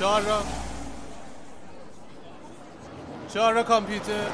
[0.00, 0.42] چهار را.
[3.34, 4.26] چهار را کامپیوتر.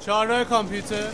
[0.00, 1.06] چهار را کامپیوتر.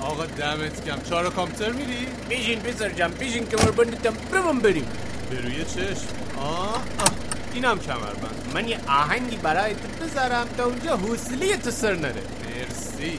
[0.00, 4.86] آقا دمت کم چهار را کامپیوتر میری؟ بیشین پسر جم بیشین کمر بندتم برم بریم.
[5.30, 6.06] به روی چشم.
[6.38, 6.82] آه, آه.
[7.54, 8.50] اینم کمربند.
[8.54, 12.22] من یه آهنگی برای تو بذارم تا اونجا حوصله تو سر نره.
[12.44, 13.18] مرسی.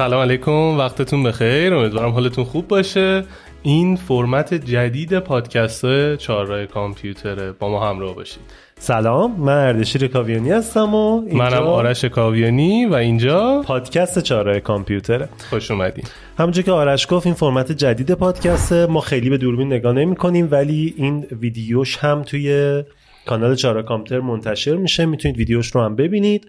[0.00, 1.74] سلام علیکم وقتتون بخیر.
[1.74, 3.24] امیدوارم حالتون خوب باشه.
[3.62, 8.42] این فرمت جدید پادکست چهارراه کامپیوتره با ما همراه باشید.
[8.78, 15.28] سلام من اردشیر کاویانی هستم و اینجا منم آرش کاویانی و اینجا پادکست چهارراه کامپیوتره.
[15.50, 16.04] خوش اومدین.
[16.38, 20.48] همونجور که آرش گفت این فرمت جدید پادکسته ما خیلی به دوربین نگاه نمی کنیم
[20.50, 22.82] ولی این ویدیوش هم توی
[23.26, 25.06] کانال چهارراه کامپیوتر منتشر میشه.
[25.06, 26.46] می‌تونید ویدیوش رو هم ببینید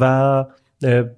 [0.00, 0.44] و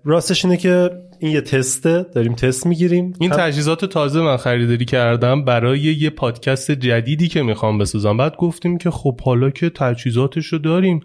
[0.04, 3.12] راستش اینه که این یه تسته داریم تست می‌گیریم.
[3.20, 8.16] این تجهیزات تازه من خریداری کردم برای یه پادکست جدیدی که می‌خوام بسازم.
[8.16, 11.00] بعد گفتیم که خب حالا که تجهیزاتش رو داریم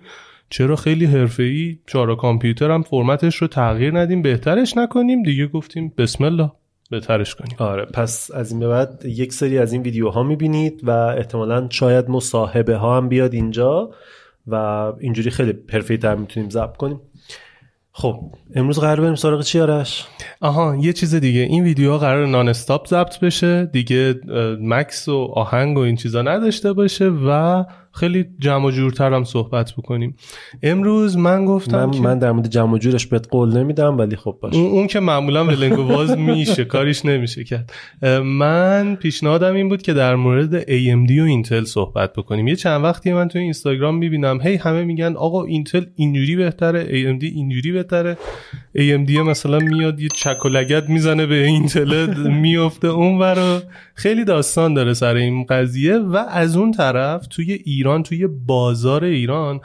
[0.49, 6.23] چرا خیلی حرفه‌ای؟ چارا کامپیوتر هم فرمتش رو تغییر ندیم بهترش نکنیم؟ دیگه گفتیم بسم
[6.23, 6.51] الله
[6.89, 7.55] بهترش کنیم.
[7.59, 12.09] آره پس از این به بعد یک سری از این ویدیوها می‌بینید و احتمالا شاید
[12.09, 13.91] مصاحبه ها هم بیاد اینجا
[14.47, 14.55] و
[14.99, 17.01] اینجوری خیلی حرفه‌ای تر می‌تونیم ضبط کنیم.
[17.99, 18.19] خب
[18.55, 20.05] امروز قرار بریم سراغ چی آرش؟
[20.41, 21.39] آها یه چیز دیگه.
[21.39, 23.65] این ویدیوها قرار نان استاپ ضبط بشه.
[23.65, 24.15] دیگه
[24.61, 27.63] مکس و آهنگ و این چیزا نداشته باشه و
[27.99, 30.15] خیلی جمع و جورتر هم صحبت بکنیم.
[30.63, 34.15] امروز من گفتم من, که من در مورد جمع و جورش بهت قول نمیدم ولی
[34.15, 34.57] خب باشه.
[34.57, 37.71] اون, اون که معمولا ولنگو باز میشه کاریش نمیشه کرد.
[38.23, 42.47] من پیشنهادم این بود که در مورد AMD و اینتل صحبت بکنیم.
[42.47, 47.23] یه چند وقتی من تو اینستاگرام می‌بینم هی همه میگن آقا اینتل اینجوری بهتره AMD
[47.23, 48.17] اینجوری بهتره.
[48.77, 53.61] AMD مثلا میاد یه چک و لگد می‌زنه به اینتل میفته اون برا
[53.95, 59.59] خیلی داستان داره سر این قضیه و از اون طرف توی ایران توی بازار ایران.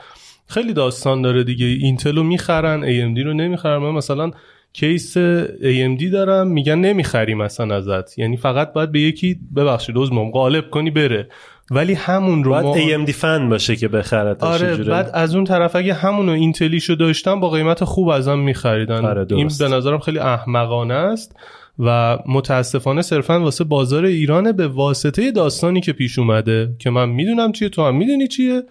[0.47, 1.67] خیلی داستان داره دیگه.
[1.67, 3.79] اینتل رو می‌خرن AMD رو نمی‌خرن.
[3.79, 4.31] من مثلا
[4.73, 5.19] کیس
[5.63, 8.19] AMD دارم میگن نمی‌خریم مثلا ازت.
[8.19, 11.29] یعنی فقط باید به یکی ببخشید عزمم غالب کنی بره.
[11.71, 15.77] ولی همون رو باید ما AMD فن باشه که بخره آره بعد از اون طرف
[15.77, 19.05] اگه همون رو اینتلیشو داشتم با قیمت خوب ازم میخریدن.
[19.05, 21.37] آره این به نظرم خیلی احمقانه است.
[21.79, 27.53] و متاسفانه صرفا واسه بازار ایران به واسطه داستانی که پیش اومده که من می‌دونم
[27.53, 28.63] چیه تو هم می‌دونی چیه.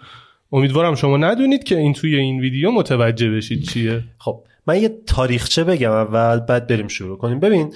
[0.51, 4.03] امیدوارم شما ندونید که این توی این ویدیو متوجه بشید چیه.
[4.17, 7.39] خب من یه تاریخچه بگم اول بعد بریم شروع کنیم.
[7.39, 7.73] ببین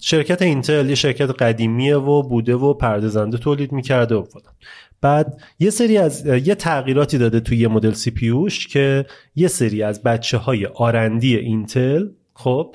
[0.00, 4.54] شرکت اینتل یه شرکت قدیمیه و بوده و پردازنده تولید می‌کرده و فلان.
[5.00, 9.82] بعد یه سری از یه تغییراتی داده توی یه مدل سی پیوش که یه سری
[9.82, 12.74] از بچه های آرندی اینتل خب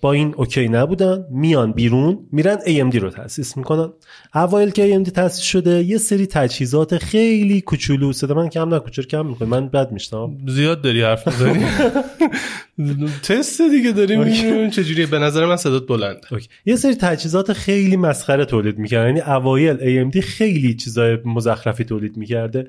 [0.00, 3.92] با این اوکی نبودن میان بیرون میرن AMD رو تاسیس می‌کنن.
[4.34, 9.26] اوایل که AMD تاسیس شده یه سری تجهیزات خیلی کوچولو صدا من کم نکوچر کم
[9.26, 11.64] می‌کنه من بد میشتم زیاد داری حرف می‌زنی.
[13.22, 14.20] تست دیگه داریم.
[14.22, 15.06] می‌بینیم چجوریه.
[15.06, 16.20] به نظر من صدات بلند.
[16.66, 19.06] یه سری تجهیزات خیلی مسخره تولید می‌کردن.
[19.06, 22.66] یعنی اوایل AMD خیلی چیزای مزخرفی تولید می‌کرده.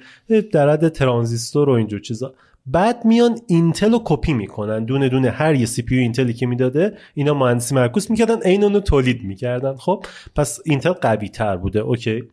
[0.52, 2.34] در حد ترانزیستور و اینجور چیزا.
[2.66, 4.86] بعد میان اینتل رو کپی می‌کنن.
[4.86, 8.42] دونه دونه هر یه CPU اینتلی که می‌داده اینا مهندسی معکوس می‌کردن.
[8.42, 9.76] عین اونو تولید می‌کردن.
[9.76, 11.80] خب پس اینتل قوی تر بوده.
[11.80, 12.24] اوکی.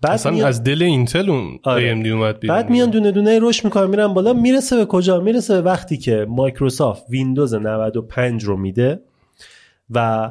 [0.00, 0.48] بعد اصلا میان...
[0.48, 2.02] از دل اینتل اون آره.
[2.02, 2.56] AMD اومد بیرون.
[2.56, 6.26] بعد میان دونه دونه رشد می‌کنن میرن بالا می‌رسه به کجا؟ می‌رسه به وقتی که
[6.28, 9.00] مایکروسافت ویندوز 95 رو میده
[9.90, 10.30] و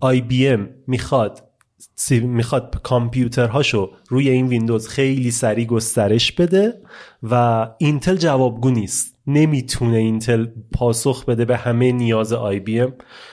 [0.00, 1.42] آی بی ام می‌خواد
[2.10, 6.80] می‌خواد کامپیوترهاشو روی این ویندوز خیلی سریع گسترش بده
[7.22, 9.16] و اینتل جوابگو نیست.
[9.26, 12.92] نمی‌تونه اینتل پاسخ بده به همه نیاز آی بی ام.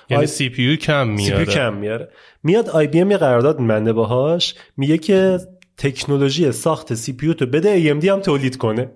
[0.09, 1.45] یعنی CPU کم میاره.
[1.45, 2.09] CPU کم میاره.
[2.43, 5.39] میاد آی بی ام یه قرارداد میبنده باهاش میگه که
[5.77, 8.91] تکنولوژی ساخت CPU تو بده AMD هم تولید کنه.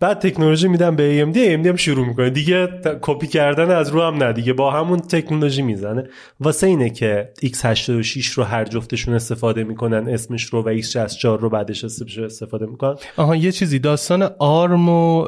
[0.00, 2.30] بعد تکنولوژی میدن به AMD AMD هم شروع می‌کنه.
[2.30, 2.68] دیگه
[3.00, 4.32] کپی کردن از رو هم نه.
[4.32, 6.08] دیگه با همون تکنولوژی می‌زنه.
[6.40, 11.84] واسه اینه که X86 رو هر جفتشون استفاده می‌کنن اسمش رو و X64 رو بعدش
[11.84, 12.94] استفاده می‌کنن.
[13.16, 13.78] آها یه چیزی.
[13.78, 15.20] داستان ARM و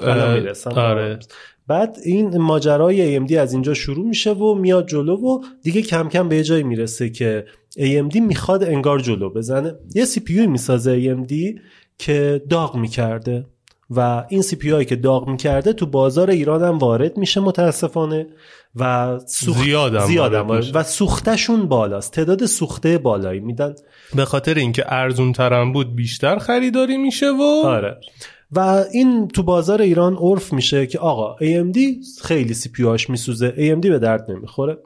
[0.77, 1.19] آره.
[1.67, 6.29] بعد این ماجرای AMD از اینجا شروع میشه و میاد جلو و دیگه کم کم
[6.29, 7.45] به جایی می‌رسه که
[7.79, 9.75] AMD می‌خواد انگار جلو بزنه.
[9.95, 11.61] یه سی پی می‌سازه AMD
[11.99, 13.47] که داغ می‌کرده
[13.91, 18.27] و این سی پی که داغ می‌کرده تو بازار ایران هم وارد میشه متاسفانه
[18.77, 22.13] و سوخت زیادم, زیادم و سوختشون بالاست.
[22.13, 23.75] تعداد سوخته بالایی میدن.
[24.15, 27.97] به خاطر اینکه ارزون ترم بود بیشتر خریداری میشه و آره.
[28.53, 31.79] و این تو بازار ایران عرف میشه که آقا AMD
[32.23, 33.51] خیلی CPU هاش میسوزه.
[33.51, 34.79] AMD به درد نمی‌خوره.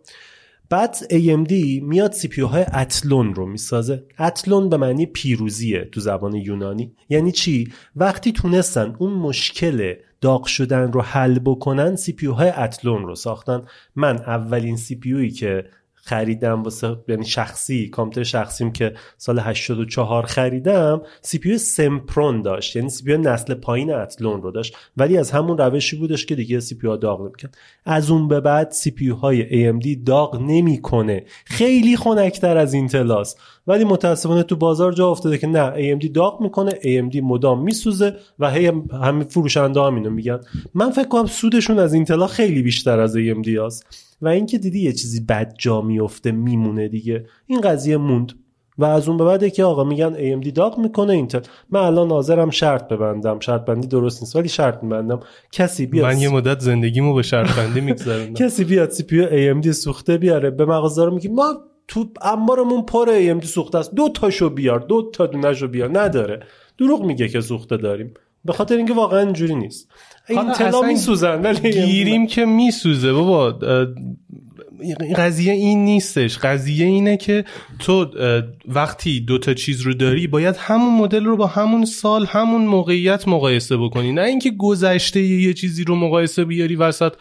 [0.70, 1.52] بعد AMD
[1.82, 4.04] میاد CPU های Athlon رو می‌سازه.
[4.18, 6.92] Athlon به معنی پیروزیه تو زبان یونانی.
[7.08, 13.14] یعنی چی؟ وقتی تونستن اون مشکل داغ شدن رو حل بکنن CPU های Athlon رو
[13.14, 13.62] ساختن.
[13.96, 15.64] من اولین CPU که
[16.04, 22.76] خریدم واسه یعنی شخصی کامپیوتر شخصیم که سال 84 خریدم CPU Sempron داشت.
[22.76, 24.76] یعنی CPU نسل پایین Athlon رو داشت.
[24.96, 27.58] ولی از همون روشی بودش که دیگه CPU داغ نمی‌کرد.
[27.84, 31.24] از اون به بعد سی پی های AMD داغ نمی‌کنه.
[31.44, 33.36] خیلی خنکتر از اینتلاس
[33.66, 38.50] ولی متاسفانه تو بازار جا افتاده که نه AMD داغ می‌کنه AMD مدام میسوزه و
[38.50, 38.72] هی
[39.02, 40.40] همین فروشنده هم اینو میگن.
[40.74, 43.86] من فکر کنم سودشون از اینتلا خیلی بیشتر از AMD هست
[44.24, 47.26] و اینکه دیدی یه چیزی بد جا میفته میمونه دیگه.
[47.46, 48.32] این قضیه موند.
[48.78, 51.40] و از اون به بعد که آقا میگن AMD داغ می‌کنه اینتل
[51.70, 53.40] من الان ناظرم شرط ببندم.
[53.40, 55.20] شرط بندی درست نیست ولی شرط میبندم.
[55.52, 59.70] کسی بیاد من یه مدت زندگیمو به شرط بندی میگذروندم کسی بیاد سی پی AMD
[59.70, 61.54] سوخته بیاره به مغازه رو میگه ما
[61.88, 63.94] تو انبارمون پر AMD سوخته است.
[63.94, 65.98] دو تاشو بیار دو تا دونهشو بیار.
[65.98, 66.40] نداره.
[66.78, 68.14] دروغ میگه که سوخته داریم.
[68.44, 69.88] به خاطر اینکه واقعا اینجوری نیست.
[70.28, 73.12] این تلا میسوزن ولی گیریم که میسوزه.
[73.12, 73.58] بابا
[75.16, 76.38] قضیه این نیستش.
[76.38, 77.44] قضیه اینه که
[77.78, 78.06] تو
[78.68, 83.76] وقتی دوتا چیز رو داری باید همون مدل رو با همون سال همون موقعیت مقایسه
[83.76, 84.12] بکنی.
[84.12, 87.12] نه اینکه گذشته یه چیزی رو مقایسه بیاری وسط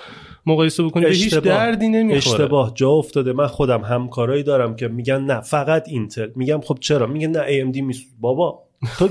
[0.45, 1.05] مقایسه بکنی.
[1.05, 2.17] به هیچ دردی نمی‌خوره.
[2.17, 2.71] اشتباه.
[2.75, 3.33] جا افتاده.
[3.33, 6.27] من خودم همکارایی دارم که میگن نه فقط اینتل.
[6.35, 8.07] میگم خب چرا؟ میگن نه AMD میسوزه.
[8.19, 8.63] بابا
[8.99, 9.09] تو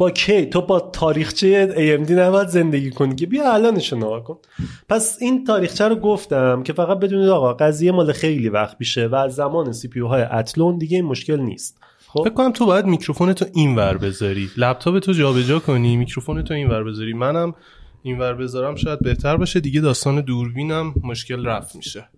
[0.00, 4.38] با کی؟ تو با تاریخچه AMD نباید زندگی کنی که بیا الانش نگاه کن.
[4.88, 9.14] پس این تاریخچه رو گفتم که فقط بدونید آقا قضیه مال خیلی وقت میشه و
[9.14, 11.78] از زمان CPU های Athlon دیگه این مشکل نیست.
[12.06, 14.50] خب؟ فکر کنم تو باید میکروفون تو این ور بذاری.
[14.56, 17.12] لپتاپ تو جابجا کنی میکروفون تو این ور بذاری.
[17.12, 17.54] منم
[18.02, 19.60] این ور بذارم شاید بهتر باشه.
[19.60, 22.08] دیگه داستان دوربینم مشکل رفع میشه.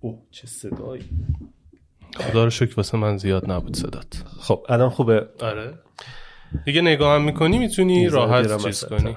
[0.00, 1.02] اوه چه صدایی.
[2.16, 4.24] خدا رو شکر واسه من زیاد نبود صدات.
[4.40, 4.66] خب.
[4.68, 5.74] الان خوبه؟ آره.
[6.64, 9.16] دیگه نگاه هم می‌کنی می‌تونی راحت چیز کنی.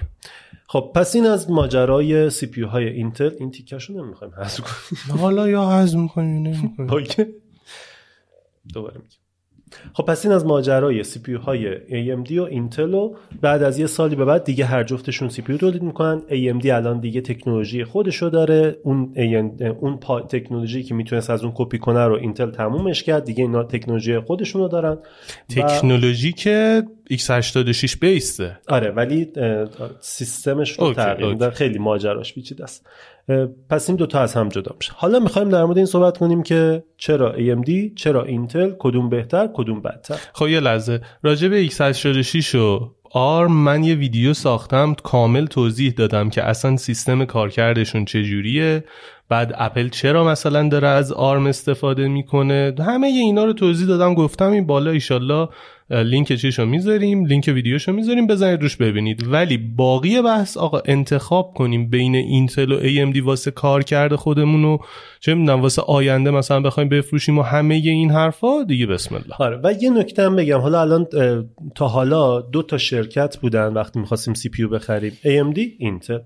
[0.68, 5.20] خب پس این از ماجرای CPU های اینتل این تیکشو نمی‌خوایم حذف کنیم.
[5.22, 7.28] حالا یا حذف می‌کنیم نمی‌کنیم.
[8.74, 9.23] دوباره میگم.
[9.94, 14.16] خب پس این از ماجرای CPU های AMD و اینتل و بعد از یه سالی
[14.16, 16.22] به بعد دیگه هر جفتشون CPU تولید می‌کنن.
[16.30, 18.78] AMD الان دیگه تکنولوژی خودشو داره.
[18.84, 19.14] اون
[19.80, 20.00] اون
[20.30, 23.26] تکنولوژی که می‌تونست از اون کپی کنه رو اینتل تمومش کرد.
[23.26, 24.98] دیگه اینا تکنولوژی خودشون رو دارن.
[25.50, 28.60] تکنولوژی که x86 based ه.
[28.68, 29.32] آره ولی
[30.00, 32.86] سیستمش رو تغییر خیلی ماجراش پیچیده است.
[33.70, 34.92] پس این دوتا از هم جدا میشه.
[34.96, 39.82] حالا می‌خوایم در مورد این صحبت کنیم که چرا AMD چرا اینتل کدوم بهتر کدوم
[39.82, 40.18] بدتر.
[40.34, 41.02] خب یه لحظه.
[41.24, 47.26] راجع به x86 و آرم من یه ویدیو ساختم کامل توضیح دادم که اصلا سیستم
[47.26, 48.84] کارکردشون چجوریه.
[49.30, 54.52] بعد اپل چرا مثلا داره از آرم استفاده می‌کنه؟ همه اینا رو توضیح دادم گفتم
[54.52, 55.50] این بالا ایشالله
[55.90, 59.28] لینک چیشو می‌ذاریم لینک ویدیوشو می‌ذاریم بزنید روش ببینید.
[59.28, 64.78] ولی باقی بحث آقا انتخاب کنیم بین اینتل و AMD واسه کار کرده خودمون و
[65.20, 69.36] چه می‌دونم واسه آینده مثلا بخوایم بفروشیم و همه این حرفا دیگه بسم الله.
[69.40, 71.08] آره و یه نکته هم بگم حالا الان
[71.76, 76.20] تا حالا دو تا شرکت بودن وقتی می‌خواستیم سی پی بخریم AMD اینتل.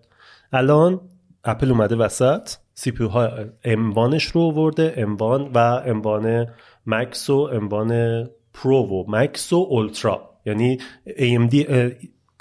[0.54, 1.02] الان
[1.44, 2.50] اپل اومده وسط.
[2.80, 3.30] سی پی ها
[3.64, 6.48] اموانش رو آورده اموان و اموان
[6.86, 11.56] مکس و اموان پرو و مکس و اولترا یعنی AMD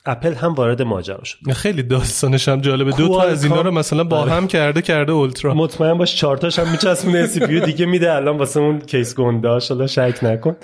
[0.06, 1.52] اپل هم وارد ماجرا شد.
[1.52, 2.90] خیلی داستانش هم جالبه.
[2.92, 4.32] دو تا از اینا رو مثلا با آره.
[4.32, 8.12] هم کرده کرده اولترا مطمئن باش چهار تاش هم میچسبونه سی پی دیگه میده.
[8.12, 10.56] الان واسه اون کیس گنداش حالا شک نکن.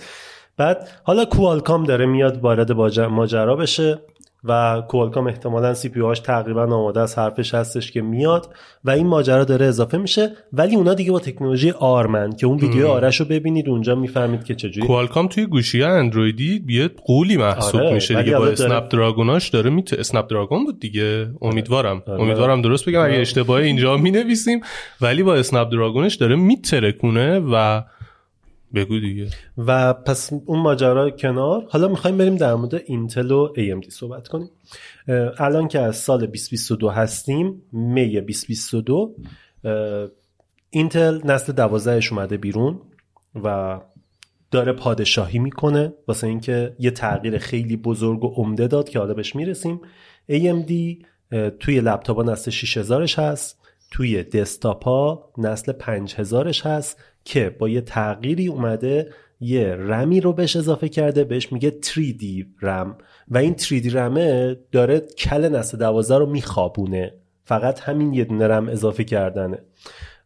[0.56, 3.98] بعد حالا کوالکام داره میاد وارد ماجرا بشه.
[4.44, 9.44] و کوالکام احتمالا CPU هاش تقریبا آماده از حرفش هستش که میاد و این ماجرا
[9.44, 10.30] داره اضافه میشه.
[10.52, 13.94] ولی اونا دیگه با تکنولوژی ARM ان که اون ویدیو ARM ش رو ببینید اونجا
[13.94, 14.86] می‌فهمید که چجوری.
[14.86, 18.38] کوالکام توی گوشی اندرویدی یه غولی محسوب آره، میشه دیگه.
[18.38, 21.28] با Snapdragon اش داره میته Snapdragon بود دیگه.
[21.42, 22.02] امیدوارم.
[22.06, 22.20] آره.
[22.22, 24.60] امیدوارم درست بگم اگه اشتباه اینجا می نویسیم
[25.00, 27.82] ولی با Snapdragon ش داره میترکونه و
[28.74, 29.28] بگو دیگه.
[29.58, 31.66] و پس اون ماجرا کنار.
[31.70, 34.50] حالا می‌خوایم بریم در مورد اینتل و AMD صحبت کنیم.
[35.38, 39.14] الان که از سال 2022 هستیم می 2022
[40.70, 42.80] اینتل نسل 12 اومده بیرون
[43.44, 43.80] و
[44.50, 45.92] داره پادشاهی می‌کنه.
[46.08, 49.80] واسه اینکه یه تغییر خیلی بزرگ و عمده داد که حالا بهش می‌رسیم.
[50.30, 50.72] AMD
[51.60, 53.58] توی لپتاپ نسل 6000ش هست.
[53.90, 56.98] توی دسکتاپ ها نسل 5000ش هست.
[57.24, 62.98] که با یه تغییری اومده یه رمی رو بهش اضافه کرده بهش میگه 3D رم.
[63.28, 67.14] و این 3D رمه داره کل نسل 12 رو میخوابونه.
[67.44, 69.58] فقط همین یه دونه رم اضافه کردنه.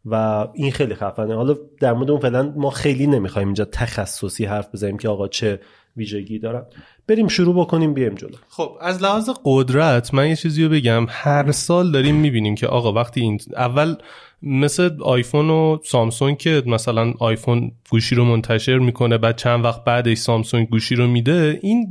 [0.05, 1.35] و این خیلی خفنه.
[1.35, 5.61] حالا در مورد اون فعلا ما خیلی نمی‌خوایم اینجا تخصصی حرف بزنیم که آقا چه
[5.97, 6.63] ویژگی دارن
[7.09, 8.37] بریم شروع بکنیم بیایم جلو.
[8.49, 11.07] خب از لحاظ قدرت من یه چیزی رو بگم.
[11.09, 13.95] هر سال داریم می‌بینیم که آقا وقتی این اول
[14.43, 20.19] مثل آیفون و سامسونگ که مثلا آیفون گوشی رو منتشر می‌کنه بعد چند وقت بعدش
[20.19, 21.87] سامسونگ گوشی رو میده این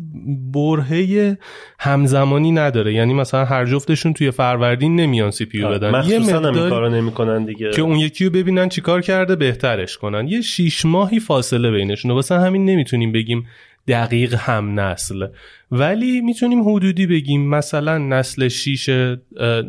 [0.53, 1.37] برهه
[1.79, 2.93] همزمانی نداره.
[2.93, 6.03] یعنی مثلا هر جفتشون توی فروردین نمیان سی پیو آره، بدن.
[6.07, 7.71] یه مقدار نمی‌کنن دیگه.
[7.71, 10.27] که اون یکی رو ببینن چیکار کرده بهترش کنن.
[10.27, 13.47] یه شیش ماهی فاصله بینشون واسه همین نمی‌تونیم بگیم
[13.87, 15.27] دقیق هم نسل.
[15.71, 18.89] ولی می‌تونیم حدودی بگیم مثلا نسل 6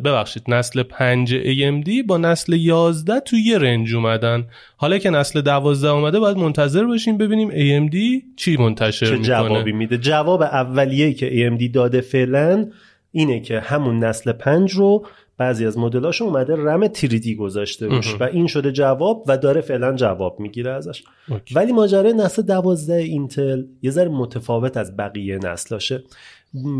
[0.05, 4.45] ببخشید نسل 5 AMD با نسل 11 توی یه رنج اومدن.
[4.77, 7.97] حالا که نسل 12 اومده باید منتظر باشیم ببینیم AMD
[8.37, 9.27] چی منتشر چه می‌کنه.
[9.29, 12.67] جوابی میده؟ جواب اولیه که AMD داده فعلا
[13.13, 15.07] اینه که همون نسل 5 رو
[15.39, 19.93] بعضی از مدلاش اومده رم تریدی گذاشته روش و این شده جواب و داره فعلا
[19.93, 21.05] جواب می‌گیره ازش.
[21.29, 21.55] اوکی.
[21.55, 26.05] ولی ماجرای نسل دوازده اینتل یه ذره متفاوت از بقیه نسلاشه.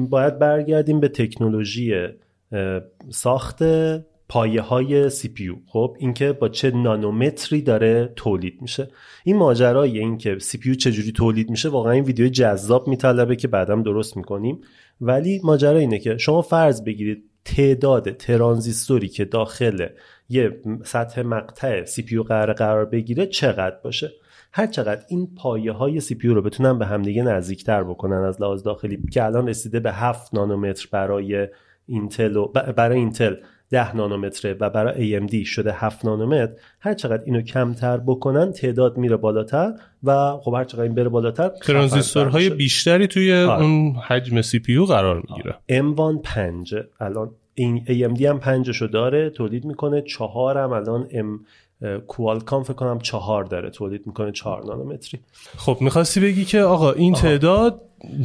[0.09, 1.95] باید برگردیم به تکنولوژی
[3.11, 3.63] ساخت
[4.29, 8.89] پایه های CPU خب اینکه با چه نانومتری داره تولید میشه.
[9.25, 14.17] این ماجرای اینکه CPU چجوری تولید میشه واقعا این ویدیو جذاب میطلبه که بعدم درست
[14.17, 14.61] می‌کنیم.
[15.01, 19.87] ولی ماجرا اینه که شما فرض بگیرید تعداد ترانزیستوری که داخل
[20.29, 24.13] یه سطح مقطع CPU قرار قرار بگیره چقدر باشه؟
[24.53, 29.03] هر چقدر این پایه های CPU رو بتونن به همدیگه نزدیکتر بکنن از لحاظ داخلی
[29.13, 31.49] که الان رسیده به 7 نانومتر برای
[31.87, 33.35] اینتل و برای اینتل.
[33.71, 39.17] 10 نانومتره و برای AMD شده 7 نانومتر هر چقدر اینو کمتر بکنن تعداد میره
[39.17, 39.73] بالاتر
[40.05, 42.51] و خب هر چقدر این بره بالاتر ترانزیستورهای.
[42.51, 43.63] بیشتری توی آره.
[43.63, 45.55] اون حجم CPU قرار می‌گیره.
[45.71, 50.03] M1 5 الان این AMD هم 5 شو داره تولید می‌کنه.
[50.03, 51.47] چهار هم الان M
[52.07, 55.21] کوالکام فکر کنم چهار داره تولید می‌کنه چهار نانومتری.
[55.57, 57.81] خب می‌خواستی بگی که آقا این تعداد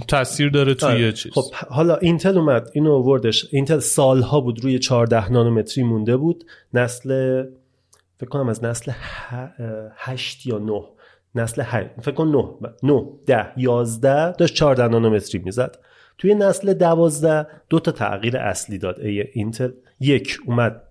[0.07, 1.11] تاثیر داره توی آره.
[1.11, 1.31] چیز.
[1.31, 3.47] خب حالا اینتل اومد اینو آوردش.
[3.51, 6.45] اینتل سالها بود روی 14 نانومتری مونده بود.
[6.73, 7.43] نسل
[8.17, 8.91] فکر کنم از نسل
[9.95, 10.81] 8 یا 9
[11.35, 15.77] نسل 8 فکر کنم 9 9 10 11 داشت 14 نانومتری می‌زد.
[16.17, 19.71] توی نسل 12 دو تا تغییر اصلی داد ای اینتل.
[20.00, 20.83] یک اومد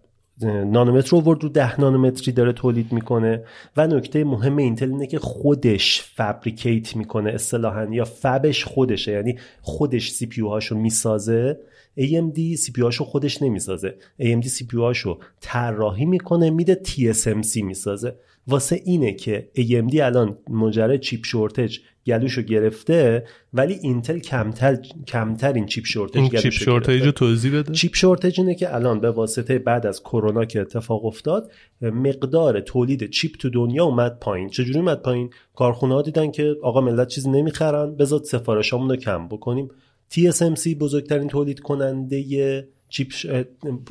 [0.44, 3.44] نانومتر رو 10 نانومتری داره تولید می‌کنه.
[3.76, 9.38] و نکته مهم اینتل اینه که خودش fabricate می‌کنه اصطلاحا یا fab ش خودشه یعنی
[9.60, 11.60] خودش CPU هاشو می‌سازه.
[11.98, 13.94] AMD CPU هاشو خودش نمی‌سازه.
[14.20, 18.16] AMD CPU هاشو طراحی می‌کنه میده TSMC می‌سازه.
[18.46, 25.66] واسه اینه که AMD الان ماجرای chip shortage گلوشو گرفته ولی اینتل کمتر کمتر این
[25.66, 27.04] chip shortage این چیپ گرفته.
[27.04, 27.72] رو توضیح بده.
[27.72, 33.10] چیپ شورتج اینه که الان به واسطه بعد از کرونا که اتفاق افتاد مقدار تولید
[33.10, 34.48] چیپ تو دنیا اومد پایین.
[34.48, 39.28] چجوری اومد پایین؟ کارخونه ها دیدن که آقا ملت چیزی نمی‌خرن بذار سفارشامون رو کم
[39.28, 39.68] بکنیم.
[40.14, 43.12] TSMC بزرگترین تولید کننده چیپ,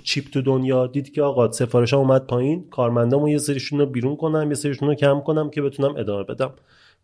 [0.03, 0.87] چیپ تو دنیا.
[0.87, 4.87] دید که آقا سفارش ها اومد پایین کارمندامو یه سریشون رو بیرون کنم یه سریشون
[4.89, 6.51] رو کم کنم که بتونم ادامه بدم.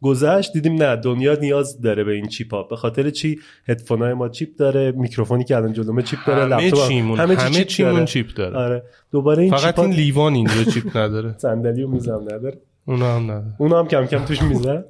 [0.01, 4.13] گذشت دیدیم نه دنیا نیاز داره به این چیپ ها به خاطر چی؟ هدفون های
[4.13, 7.51] ما چیپ داره میکروفونی که الان جلومه چیپ داره همه لپتاپ هم- چیمون همه همه,
[7.51, 8.05] چی چیمون داره.
[8.05, 8.57] چیپ داره.
[8.57, 8.83] آره.
[9.11, 11.35] دوباره این فقط چیپ این لیوان اینجا چیپ نداره.
[11.47, 13.53] صندلی و میزم نداره؟ اونا هم نداره.
[13.57, 14.85] اونا هم کم کم توش میزه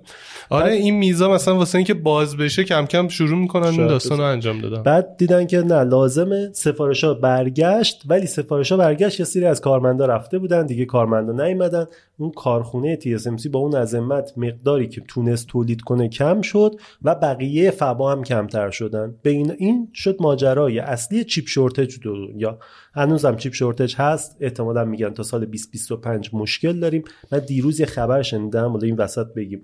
[0.50, 4.24] آره این میزا مثلا واسه اینکه باز بشه کم کم شروع می‌کنن این داستان رو.
[4.24, 4.84] انجام دادن.
[4.84, 6.50] بعد دیدن که نه لازمه.
[6.54, 11.46] سفارش ها برگشت ولی سفارش ها برگشت یه سری از کارمندا رفته بودن دیگه کارمندا
[11.46, 11.86] نیومدن.
[12.18, 17.72] اون کارخونه TSMC با اون عظمت مقداری که تونست تولید کنه کم شد و بقیه
[17.72, 19.16] فبا هم کمتر شدن.
[19.22, 22.60] به این این شد ماجرای اصلی چیپ شورتج دنیا.
[22.94, 24.38] هنوزم چیپ شورتج هست.
[24.40, 27.04] احتمالا میگن تا سال 2025 مشکل داریم.
[27.32, 29.62] من دیروز یه خبر شنیدم ولی این وسط بگیم.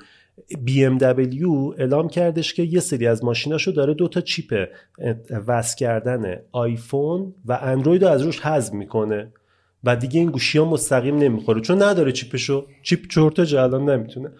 [0.49, 1.45] BMW
[1.77, 4.67] اعلام کردش که یه سری از ماشیناشو داره دو تا چیپ
[5.47, 9.33] وصل کردن آیفون و اندروید رو از روش حذف می‌کنه.
[9.83, 11.61] و دیگه این گوشی ها مستقیم نمی‌خوره.
[11.61, 12.65] چون نداره چیپشو.
[12.83, 14.31] چیپ شورتج الان نمی‌تونه.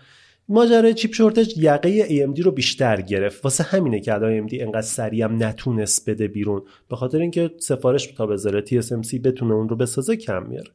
[0.50, 3.43] ماجرای چیپ شورتج یقه AMD رو بیشتر گرفت.
[3.46, 6.62] واسه همینه که الان AMD انقدر سریع هم نتونست بده بیرون.
[6.89, 10.72] به خاطر اینکه سفارش تا بذاره TSMC بتونه اون رو بسازه کم میاره.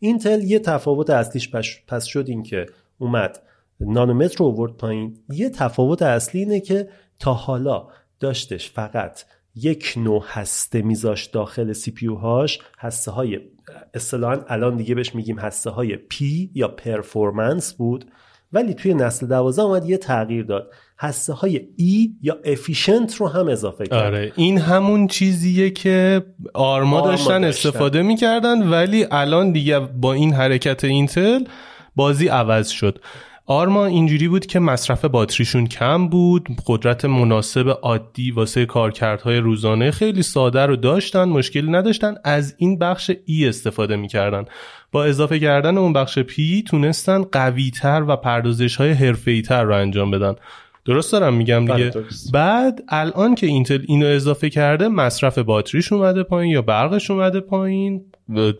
[0.00, 1.50] اینتل یه تفاوت اصلیش
[1.88, 2.66] پس شد این که
[2.98, 3.42] اومد.
[3.80, 5.16] نانومتر رو آورد پایین.
[5.28, 7.86] یه تفاوت اصلی اینه که تا حالا
[8.20, 13.40] داشتش فقط یک نوع هسته میذاش داخل CPU هاش هسته های
[13.94, 18.04] اصطلاحا الان دیگه بهش میگیم هسته های P یا performance بود.
[18.52, 20.70] ولی توی نسل دوازده اومد یه تغییر داد.
[20.98, 24.04] هسته های E یا efficient رو هم اضافه کرد.
[24.04, 26.22] آره این همون چیزیه که
[26.54, 27.68] آرما, آرما داشتن, داشتن.
[27.68, 31.44] استفاده می‌کردن ولی الان دیگه با این حرکت اینتل
[31.96, 32.98] بازی عوض شد.
[33.50, 40.22] آرما اینجوری بود که مصرف باتریشون کم بود قدرت مناسب عادی واسه کارکردهای روزانه خیلی
[40.22, 44.44] ساده رو داشتن مشکلی نداشتن از این بخش ای استفاده می‌کردن.
[44.92, 50.10] با اضافه کردن اون بخش پی تونستن قویتر و پردازش های حرفه‌ای تر رو انجام
[50.10, 50.34] بدن.
[50.84, 52.04] درست دارم میگم بله، دیگه.
[52.32, 58.04] بعد الان که اینتل اینو اضافه کرده مصرف باتریش اومده پایین یا برقش اومده پایین؟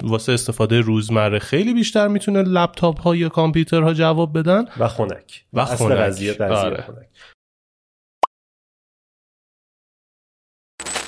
[0.03, 4.65] واسه استفاده روزمره خیلی بیشتر می‌تونه لپتاپ ها یا کامپیوترها جواب بدن.
[4.79, 5.45] و خنک.
[5.53, 5.93] و اصل خنک.
[5.93, 6.85] قضیه قضیه آره.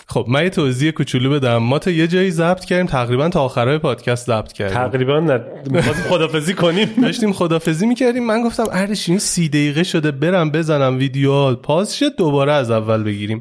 [0.08, 1.56] خب من یه توضیح کوچولو بدم.
[1.56, 4.74] ما تا یه جایی ضبط کردیم تقریبا تا آخرای پادکست ضبط کردیم.
[4.74, 6.88] تقریبا نه می‌خواستیم خدافزی کنیم.
[7.02, 8.26] داشتیم خدافزی می‌کردیم.
[8.26, 13.02] من گفتم اردش این سی دقیقه شده برم بزنم ویدیو پاس شد دوباره از اول
[13.02, 13.40] بگیریم.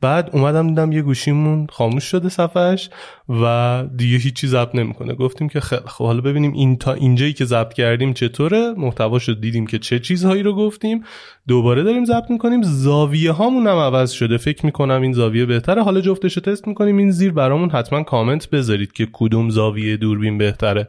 [0.00, 2.90] بعد اومدم دیدم یه گوشیمون خاموش شده صفحش
[3.28, 5.14] و دیگه هیچی ضبط نمی‌کنه.
[5.14, 8.74] گفتیم که خیلی خب حالا ببینیم این تا اینجایی که ضبط کردیم چطوره.
[8.76, 11.04] محتواشو دیدیم که چه چیزهایی رو گفتیم.
[11.48, 12.62] دوباره داریم ضبط می‌کنیم.
[12.62, 14.36] زاویه هامون هم عوض شده.
[14.36, 15.82] فکر می‌کنم این زاویه بهتره.
[15.82, 16.96] حالا جفتش رو تست می‌کنیم.
[16.96, 20.88] این زیر برامون حتما کامنت بذارید که کدوم زاویه دوربین بهتره.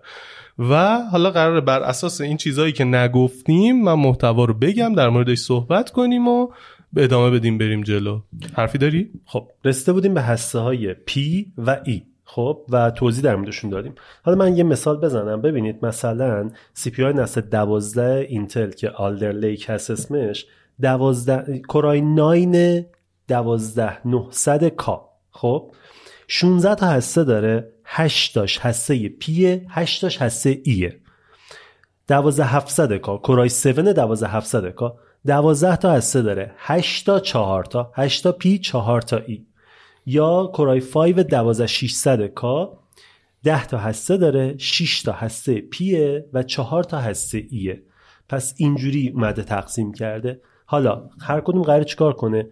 [0.60, 5.38] و حالا قراره بر اساس این چیزهایی که نگفتیم من محتوا رو بگم در موردش
[5.38, 6.48] صحبت کنیم و
[6.98, 8.22] ادامه بدیم بریم جلو.
[8.54, 11.20] حرفی داری؟ خب رسیده بودیم به هسته های P
[11.58, 13.96] و E خب؟ و توضیح در موردشون دادیم.
[14.24, 15.42] حالا من یه مثال بزنم.
[15.42, 20.46] ببینید مثلا CPU نسل 12 اینتل که Alder Lake هست اسمش
[20.82, 22.86] 12 Core i 9
[23.28, 25.72] 12900 K خب؟
[26.28, 27.72] 16 تا هسته داره.
[27.86, 29.26] 8 تاش هسته P
[29.70, 30.94] 8 تاش هسته E
[32.08, 36.52] 12700 کا کورای 7 12700 کا 12 تا هسته داره.
[36.58, 37.92] 8 تا 4 تا.
[37.96, 39.46] 8 تا پی 4 تا ای.
[40.06, 42.80] یا کورای 5 12600 کا.
[43.44, 44.58] 10 تا هسته داره.
[44.58, 47.84] 6 تا هسته پیه و 4 تا هسته ایه.
[48.30, 50.42] پس اینجوری اومده تقسیم کرده.
[50.66, 52.48] حالا هر کدوم قرار چیکار کنه؟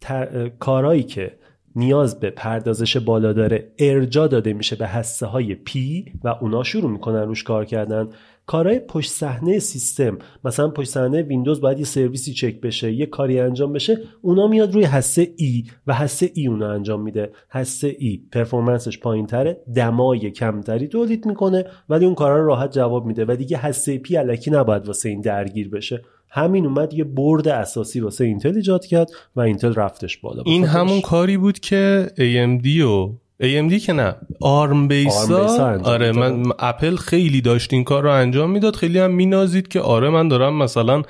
[0.00, 0.48] تر...
[0.48, 1.38] کارایی که
[1.76, 6.90] نیاز به پردازش بالا داره ارجا داده میشه به هسته های پی و اونا شروع
[6.90, 8.08] می‌کنن روش کار کردن.
[8.46, 10.18] کارهای پشت صحنه سیستم.
[10.44, 14.74] مثلا پشت صحنه ویندوز باید یه سرویسی چک بشه یه کاری انجام بشه اونا میاد
[14.74, 17.32] روی هسته E و هسته E اونا انجام میده.
[17.50, 22.72] هسته E performance ش پایین تره دمای کمتری تولید می‌کنه ولی اون کارا رو راحت
[22.72, 26.02] جواب میده و دیگه هسته P الکی نباید واسه این درگیر بشه.
[26.28, 30.42] همین اومد یه برد اساسی واسه اینتل ایجاد کرد و اینتل رفتش بالا.
[30.46, 30.64] این.
[30.64, 34.14] همون کاری بود که AMD و AMD که نه.
[34.40, 36.12] ARM base ا آره.
[36.12, 38.76] من اپل خیلی داشت این کار رو انجام می‌داد.
[38.76, 41.02] خیلی هم مینازید که آره من دارم مثلا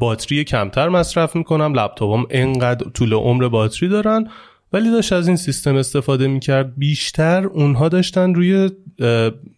[0.00, 1.72] باتری کمتر مصرف می‌کنم.
[1.74, 4.28] لپتاپم انقدر طول عمر باتری دارن.
[4.72, 6.76] ولی داشت از این سیستم استفاده می‌کرد.
[6.76, 8.70] بیشتر اونها داشتن روی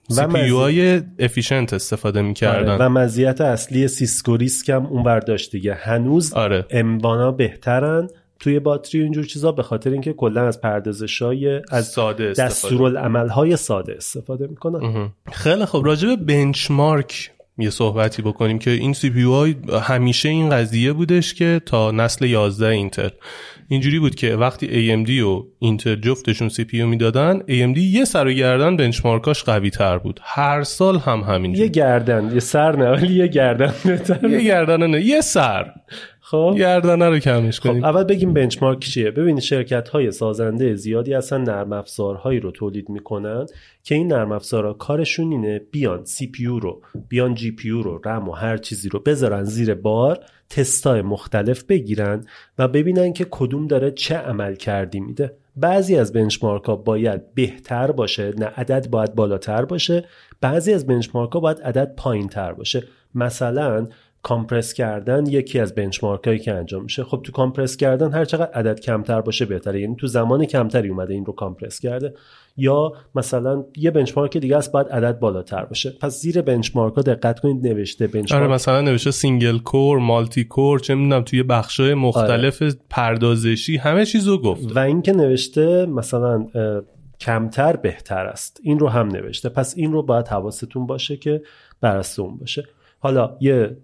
[0.09, 2.72] CPU های efficient استفاده می‌کردن.
[2.72, 5.74] آره و مزیت اصلی CISC و RISC هم اون برداشت دیگه.
[5.74, 6.66] هنوز آره.
[6.71, 8.09] M1 ا بهترن.
[8.38, 13.57] توی باتری و اینجور چیزا به خاطر اینکه کلا از پردازشای از ساده دستورالعمل های
[13.57, 15.11] ساده استفاده می‌کنن.
[15.33, 20.92] خیلی خب راجع به benchmark یه صحبتی بکنیم که این CPU های همیشه این قضیه
[20.92, 23.09] بودش که تا نسل 11 اینتل
[23.68, 28.77] اینجوری بود که وقتی AMD و اینتل جفتشون CPU می‌دادن AMD یه سر و گردن
[28.77, 30.20] benchmark اش قوی تر بود.
[30.22, 31.66] هر سال هم همینجوری.
[31.66, 32.31] یه گردن.
[32.35, 34.29] یه سر نه ولی یه گردن بهتر.
[34.29, 35.72] یه گردن نه یه سر.
[36.31, 36.55] خب.
[36.59, 37.85] گردنه رو کمش خب کنیم.
[37.85, 43.47] اول بگیم benchmark چیه؟ ببینید شرکت های سازنده زیادی اصلا نرم افزارهایی رو تولید می‌کنن
[43.83, 48.57] که این نرم افزارها کارشون اینه بیان CPU رو بیان GPU رو رم و هر
[48.57, 52.25] چیزی رو بذارن زیر بار تستای مختلف بگیرن
[52.59, 55.37] و ببینن که کدوم داره چه عملکردی میده.
[55.57, 60.05] بعضی از benchmark ها باید بهتر باشه نه عدد باید بالاتر باشه.
[60.41, 62.83] بعضی از benchmark ها باید عدد پایین تر باشه.
[63.15, 63.89] مثلا
[64.27, 67.05] compress کردن یکی از benchmark هایی که انجام میشه.
[67.05, 69.81] خب تو compress کردن هر چقدر عدد کمتر باشه بهتره.
[69.81, 72.15] یعنی تو زمان کمتری اومده این رو compress کرده.
[72.57, 75.91] یا مثلا یه benchmark دیگه است باید عدد بالاتر باشه.
[76.01, 78.42] پس زیر benchmark ها دقت کنید نوشته benchmark.
[78.45, 84.39] آره مثلا نوشته single core multi core چه می‌دونم توی بخشای مختلف پردازشی همه چیزو
[84.39, 84.77] گفت.
[84.77, 86.47] و اینکه نوشته مثلا
[87.21, 88.61] کمتر بهتر است.
[88.62, 89.49] این رو هم نوشته.
[89.49, 91.43] پس این رو باید حواستون باشه که
[91.81, 92.65] بر اون باشه.
[92.99, 93.77] حالا یه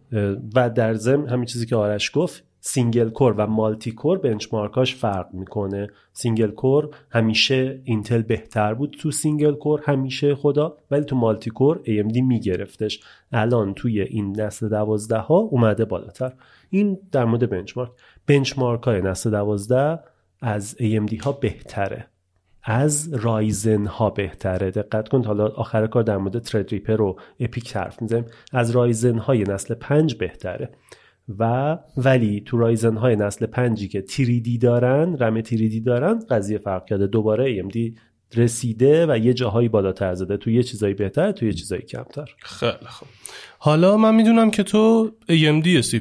[0.55, 4.95] و در ضمن همین چیزی که آرش گفت single core و multi core benchmark اش
[4.95, 5.89] فرق می‌کنه.
[6.13, 11.81] single core همیشه اینتل بهتر بود تو single core همیشه خدا ولی تو multi core
[11.85, 13.01] AMD میگرفتش.
[13.33, 16.33] الان توی این نسل دوازده ها اومده بالاتر.
[16.71, 17.91] این در مورد benchmark.
[18.27, 19.99] benchmark های نسل دوازده
[20.41, 22.07] از AMD ها بهتره.
[22.65, 24.71] از Ryzen ها بهتره.
[24.71, 28.25] دقت کن حالا آخر کار در مورد Threadripper و Epyc حرف می‌زنیم.
[28.53, 30.71] از Ryzen های نسل پنج بهتره.
[31.39, 36.87] و ولی تو Ryzen های نسل پنجی که تیریدی دارن رم تیریدی دارن قضیه فرق
[36.87, 37.07] کرده.
[37.07, 37.79] دوباره AMD
[38.35, 40.37] رسیده و یه جاهایی بالاتر زده.
[40.37, 42.31] تو یه چیزایی بهتر تو یه چیزایی کمتر.
[42.39, 43.09] خیلی خوب.
[43.59, 46.01] حالا من می‌دونم که تو AMD سی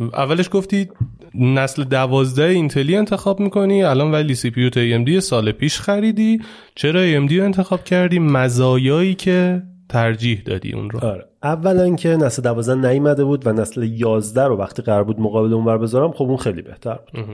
[0.00, 0.88] اولش گفتی
[1.34, 6.40] نسل دوازده اینتلی انتخاب می‌کنی الان ولی CPU AMD سال پیش خریدی.
[6.74, 10.98] چرا AMD رو انتخاب کردی؟ مزایایی که ترجیح دادی اون رو.
[11.04, 11.24] آره.
[11.42, 15.78] اولا که نسل 12 نیومده بود و نسل 11 رو وقتی قرار بود مقابل اونور
[15.78, 17.24] بذارم خب اون خیلی بهتر بود.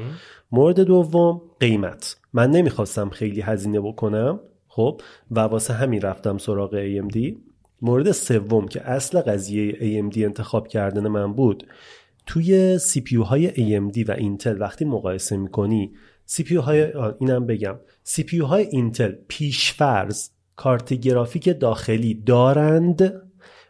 [0.52, 2.16] مورد دوم قیمت.
[2.32, 7.18] من نمی‌خواستم خیلی هزینه بکنم خب؟ و واسه همین رفتم سراغ AMD
[7.82, 11.66] مورد سوم که اصل قضیه AMD انتخاب کردن من بود
[12.26, 15.92] توی سی پی های AMD و اینتل وقتی مقایسه می‌کنی
[16.26, 17.76] CPU های اینم بگم.
[18.02, 23.22] CPU های اینتل پیشفرض کارت گرافیک داخلی دارند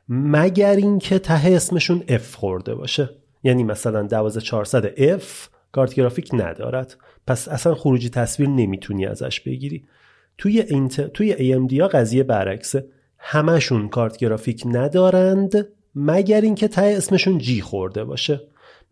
[0.08, 3.10] مگر اینکه ته اسمشون F خورده باشه.
[3.42, 5.24] یعنی مثلا 12400 F
[5.72, 6.96] کارت گرافیک ندارد.
[7.26, 9.84] پس اصلا خروجی تصویر نمی‌تونی ازش بگیری.
[10.38, 11.00] توی اینت...
[11.00, 12.86] توی AMD ها قضیه برعکسه.
[13.18, 15.68] همشون کارت گرافیک ندارند.
[15.94, 18.40] مگر اینکه ته اسمشون G خورده باشه.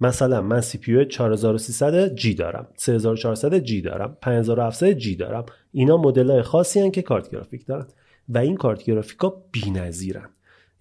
[0.00, 2.68] مثلا من سی پی 4300 جی دارم.
[2.76, 4.16] 3400 G دارم.
[4.20, 5.46] 5700 G دارم.
[5.72, 7.86] اینا مدل های خاصی هن که کارت گرافیک دارن.
[8.28, 10.28] و این کارت گرافیک ها بی‌نظیرن.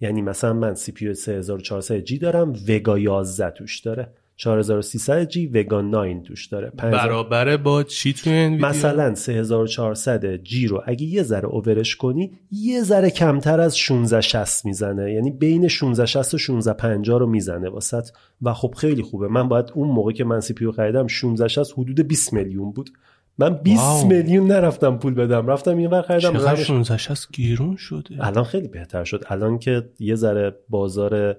[0.00, 2.52] یعنی مثلا من سی پی 3400 جی دارم.
[2.68, 4.12] Vega 11 توش داره.
[4.40, 6.70] 4300 جی وگا 9 توش داره.
[6.76, 12.32] برابره با چی توی این مثلا 3400 G رو اگه یه ذره over ش کنی
[12.52, 15.12] یه ذره کمتر از 1660 می‌زنه.
[15.12, 18.08] یعنی بین 1660 و 1650 رو می‌زنه واسط.
[18.42, 19.28] و خب خیلی خوبه.
[19.28, 22.90] من باید اون موقع که من سی پی خریدم 1660 حدود 20 میلیون بود.
[23.38, 24.06] من 20 واو.
[24.06, 25.46] میلیون نرفتم پول بدم.
[25.46, 29.24] رفتم این ور خریدم چقدر 1660 گیرون شده؟ الان خیلی بهتر شد.
[29.28, 31.36] الان که یه ذره بازار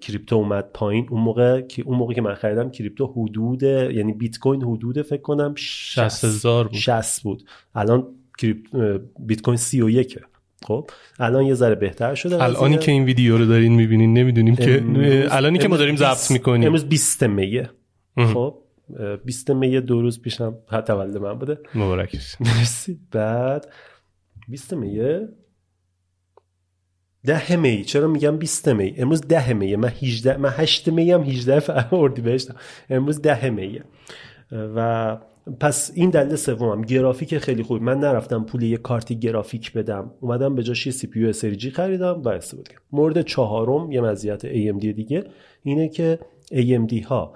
[0.00, 1.06] کریپتو اومد پایین.
[1.10, 5.22] اون موقع که اون موقع که من خریدم کریپتو حدود یعنی بیت کوین حدود فکر
[5.22, 6.76] کنم 60 هزار بود.
[6.76, 7.42] 60 بود.
[7.74, 8.06] الان
[9.18, 10.18] بیت کوین 31
[10.66, 12.42] خب؟ الان یه ذره بهتر شده.
[12.42, 14.82] الانی که این ویدیو رو دارین می‌بینین نمی‌دونیم که
[15.30, 16.66] الانی که ما داریم ضبط می‌کنیم.
[16.66, 17.70] امروز 20 میه.
[18.16, 18.58] خب؟
[19.24, 20.54] 20 می دو روز پیشم
[20.86, 21.58] تولد من بوده.
[21.74, 22.98] مبارک مرسی.
[23.12, 23.72] بعد
[24.48, 25.00] 20 می
[27.24, 27.84] ده می.
[27.84, 29.76] چرا میگم 20 می؟ امروز ده می.
[29.76, 32.50] من 18 من 8 می هم 18 اردیبهشت
[32.90, 33.80] امروز ده می.
[34.52, 35.18] و
[35.60, 36.82] پس این دلیل سومم.
[36.82, 37.82] گرافیک خیلی خوب.
[37.82, 40.10] من نرفتم پول یه کارتی گرافیک بدم.
[40.20, 42.22] اومدم به جاش یه سی پی یو جی خریدم.
[42.22, 45.24] و استفاده کردم مورد چهارم یه مزیت AMD دیگه
[45.62, 46.18] اینه که
[46.52, 47.32] AMD ها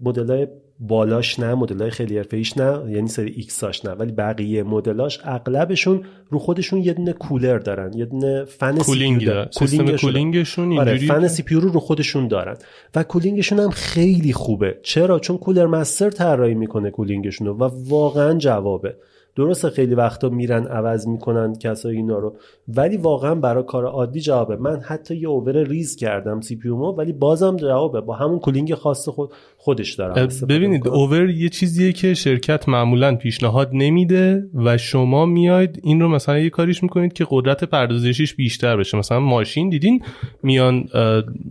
[0.00, 0.46] مدل
[0.80, 6.02] بالاش نه مدل خیلی حرفه‌ایش نه یعنی سری X اش نه ولی بقیه مدلاش اغلبشون
[6.30, 9.48] رو خودشون یه دونه کولر دارن یه دونه فن cooling دارن.
[9.50, 12.56] سیستم cooling شون آره فن CPU رو رو خودشون دارن.
[12.94, 14.78] و cooling شون هم خیلی خوبه.
[14.82, 18.94] چرا؟ چون Cooler Master طراحی می‌کنه cooling شون رو و واقعا جوابه.
[19.38, 22.36] درسته خیلی وقتا میرن عوض می‌کنن کسای اینا رو
[22.68, 24.56] ولی واقعا برای کار عادی جوابه.
[24.56, 28.00] من حتی یه over ریز کردم CPU ولی بازم جوابه.
[28.00, 30.28] با همون cooling خاص خود خودش دارم.
[30.48, 36.38] ببینید over یه چیزیه که شرکت معمولا پیشنهاد نمیده و شما میاید این رو مثلا
[36.38, 38.98] یه کاریش می‌کنید که قدرت پردازشیش بیشتر بشه.
[38.98, 40.02] مثلا ماشین دیدین
[40.42, 40.88] میان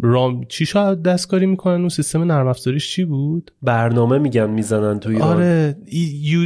[0.02, 5.22] رام چی شاید دستکاری می‌کنن؟ اون سیستم نرم افزاریش چی بود؟ برنامه میگن می‌زنن توی
[5.22, 5.76] آره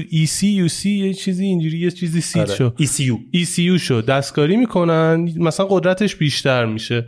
[0.10, 2.56] ای سی یو سی یه چیزی اینجوری یه چیزی سیت آره.
[2.56, 7.08] شو ای سی یو ای سی یو شو دستکاری می‌کنن مثلا قدرتش بیشتر میشه.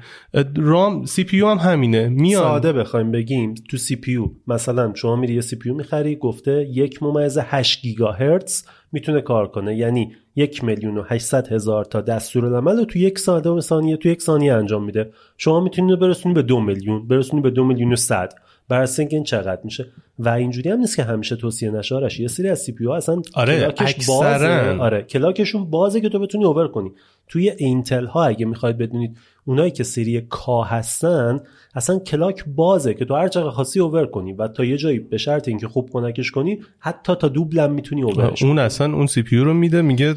[0.58, 2.10] رام سی پی هم همینه.
[2.10, 2.42] میان.
[2.42, 7.04] ساده بخوایم بگیم تو سی پی مثلا شما میری یه سی پی می‌خری گفته یک
[7.04, 9.78] ممیز 8 گیگاهرتز می‌تونه کار کنه.
[9.78, 14.10] یعنی یک میلیون و 800 هزار تا دستور عمل رو تو یک ساعت ثانیه تو
[14.10, 15.12] یک ثانیه انجام میده.
[15.38, 18.34] شما می‌تونید برسونید به دو میلیون برسونید به دو میلیون و 100
[18.74, 19.86] بر اینکه این چقدر میشه.
[20.20, 23.60] و اینجوری هم نیست که همیشه توصیه نشارش یه سری از سی پی اصلا آره
[23.60, 24.78] کلاکش بازه.
[24.80, 26.92] آره کلاکشون بازه که تو بتونی اوور کنی.
[27.28, 31.40] توی اینتل ها اگه می‌خواید بدونید اونایی که سری کا هستن
[31.76, 35.18] اصلا کلاک بازه که تو هر چقدر خاصی اوور کنی و تا یه جایی به
[35.18, 39.22] شرط اینکه خوب کمکش کنی حتی تا دوبل هم می‌تونی اوورش اون اصلا اون سی
[39.22, 40.16] پی رو میده میگه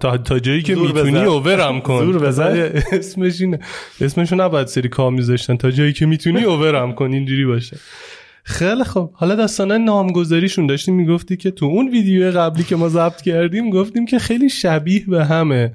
[0.00, 1.18] تا, تا جایی که می‌تونی.
[1.18, 2.04] اوورم کن.
[2.04, 2.46] زور بزن.
[2.50, 2.60] ولی
[2.92, 3.58] اسمش اینه.
[4.00, 5.56] اسمشو نباید سری کا میذاشتن.
[5.56, 7.76] تا جایی که می‌تونی اوورم کن اینجوری باشه.
[8.44, 13.22] خیلی خب حالا داستانه نامگذاریشون داشتیم می‌گفتی که تو اون ویدیو قبلی که ما ضبط
[13.22, 15.72] کردیم گفتیم که خیلی شبیه به همه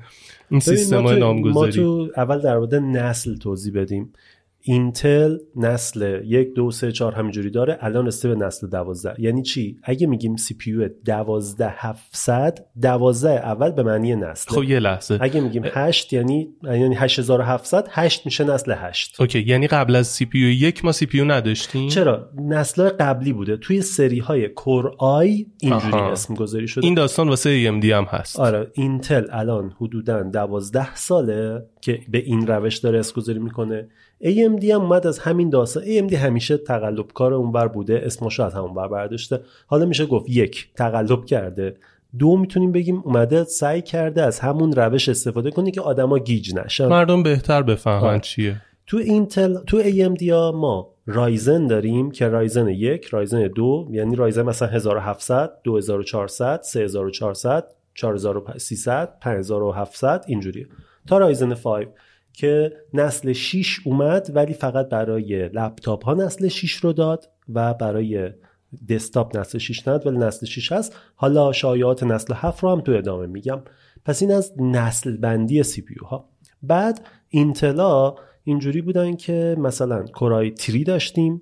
[0.51, 1.71] این سیستم های تو- ما نامگذاری.
[1.71, 4.13] تو اول در مورد نسل توضیح بدیم.
[4.63, 9.15] اینتل نسل یک دو سه چهار همینجوری داره الان رسیده به نسل دوازده.
[9.17, 14.55] یعنی چی؟ اگه میگیم سی پی یو دوازده هفتصد دوازده اول به معنی نسل.
[14.55, 15.17] خب یه لحظه.
[15.21, 19.21] اگه میگیم هشت یعنی یعنی 8700 هشت میشه نسل هشت.
[19.21, 23.57] OK یعنی قبل از CPU یک ما CPU نداشتیم؟ چرا؟ نسل قبلی بوده.
[23.57, 26.11] توی سری های Core i اینجوری آها.
[26.11, 26.85] اسم گذاری شده.
[26.85, 28.39] این داستان واسه AMD هم هست.
[28.39, 33.87] آره اینتل الان حدودا دوازده ساله که به این روش داره اسمگذاری می‌کنه.
[34.23, 35.83] AMD هم اومد از همین داستان.
[35.83, 38.01] AMD همیشه تقلب کار اونور بوده.
[38.05, 39.39] اسمشو از همون بر برداشته.
[39.67, 41.75] حالا میشه گفت یک تقلب کرده.
[42.19, 46.87] دو می‌تونیم بگیم اومده سعی کرده از همون روش استفاده کنه که آدما گیج نشن.
[46.87, 48.19] مردم بهتر بفهمن آره.
[48.19, 48.61] چیه.
[48.87, 54.41] تو اینتل تو AMD ها ما Ryzen داریم که Ryzen یک Ryzen دو یعنی Ryzen
[54.41, 60.67] مثلا 1700 2400 3400 4300 5700 اینجوریه.
[61.07, 61.87] تا Ryzen 5
[62.33, 68.31] که نسل 6 اومد ولی فقط برای لپتاپ ها نسل 6 رو داد و برای
[68.89, 70.95] دسکتاپ نسل 6 نداد ولی نسل 6 هست.
[71.15, 73.61] حالا شایعات نسل 7 رو هم تو ادامه میگم.
[74.05, 76.29] پس این از نسل بندی CPU ها.
[76.63, 81.41] بعد اینتلا اینجوری بودن که مثلا Core i three داشتیم.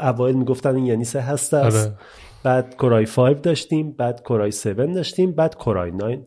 [0.00, 1.86] اوایل می‌گفتن این یعنی سه هسته است.
[1.86, 1.96] آره.
[2.44, 6.24] بعد Core i 5 داشتیم بعد Core i 7 داشتیم بعد Core i 9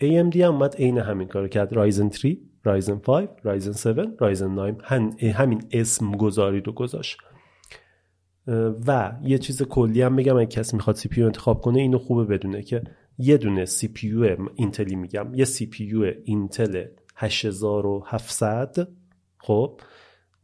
[0.00, 2.36] AMD هم اومد عین همین کار کرد Ryzen 3
[2.66, 7.18] Ryzen 5 Ryzen 7 Ryzen 9 هم- همین اسم گذاری رو گذاشت.
[8.86, 12.62] و یه چیز کلی هم بگم اگه کسی می‌خواد CPU انتخاب کنه اینو خوبه بدونه
[12.62, 12.82] که
[13.18, 15.34] یه دونه CPU اینتلی میگم.
[15.34, 16.84] یه CPU اینتل
[17.16, 18.88] 8700
[19.38, 19.80] خب؟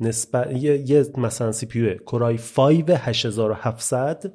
[0.01, 4.33] نسبت یه, یه مثلا CPU Core i5 8700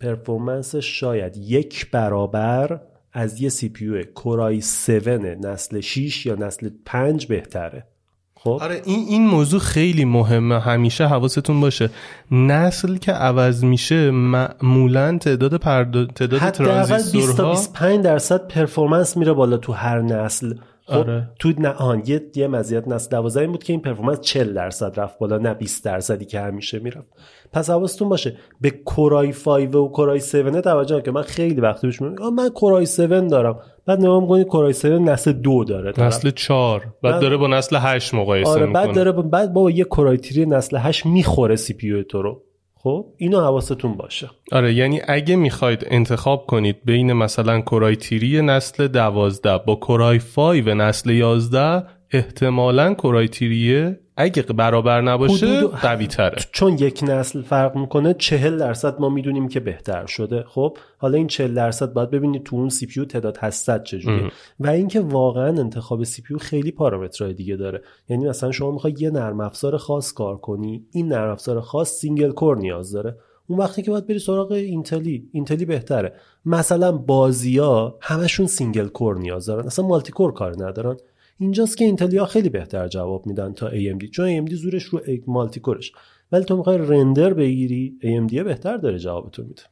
[0.00, 2.80] performance ش شاید یک برابر
[3.12, 7.86] از یه CPU Core i7 نسل 6 یا نسل 5 بهتره.
[8.34, 10.60] خب؟ آره این این موضوع خیلی مهمه.
[10.60, 11.90] همیشه حواستون باشه.
[12.30, 16.06] نسل که عوض میشه معمولا تعداد پرد...
[16.06, 20.54] تعداد حداقل 20 تا ترانزیستورها 25 درصد پرفورمنس میره بالا تو هر نسل.
[20.86, 21.28] خب آره.
[21.38, 25.00] تو نه آن یه یه مزیت نسل 12 این بود که این پرفورمنس 40 درصد
[25.00, 27.06] رفت بالا نه 20 درصدی که همیشه می‌رفت.
[27.52, 32.02] پس حواستون باشه به کورای 5 و کورای 7 توجه که من خیلی وقتی بهش
[32.02, 33.58] میگم من کورای 7 دارم.
[33.86, 36.06] بعد نگاه می‌کنی کورای 7 نسل 2 داره طرف.
[36.06, 36.80] نسل چهار.
[36.80, 38.86] بعد بعد- داره با نسل هشت مقایسه آره می‌کنه.
[38.86, 42.42] بعد داره با- بعد بابا یه کورای تری نسل 8 می‌خوره سی پی تو رو.
[42.82, 44.30] خب اینو حواستون باشه.
[44.52, 50.68] آره یعنی اگه می‌خواید انتخاب کنید بین مثلا کورای تیری نسل دوازده با کورای 5
[50.68, 58.14] نسل یازده احتمالا کورای تیریه اگه برابر نباشه قوی تره چون یک نسل فرق می‌کنه
[58.14, 60.44] چهل درصد ما می‌دونیم که بهتر شده.
[60.48, 64.30] خب حالا این چهل درصد باید ببینید تو اون سی پیو تعداد هستت چجوریه.
[64.60, 67.82] و اینکه واقعا انتخاب CPU و خیلی پارامترهای دیگه داره.
[68.08, 72.30] یعنی مثلا شما می‌خوای یه نرم افزار خاص کار کنی این نرم افزار خاص single
[72.30, 73.16] core نیاز داره.
[73.46, 76.14] اون وقتی که باید بری سراغ اینتلی اینتلی بهتره.
[76.44, 79.66] مثلا بازیا همشون single core نیاز دارن.
[79.66, 80.96] اصلا multi core کار ندارن.
[81.38, 85.81] اینجاست که اینتلیا خیلی بهتر جواب میدن تا AMD چون AMD زورش رو multi core
[85.81, 85.92] ش
[86.32, 89.62] ولی تو می‌خوای رندر بگیری AMD بهتر داره جواب تو میده.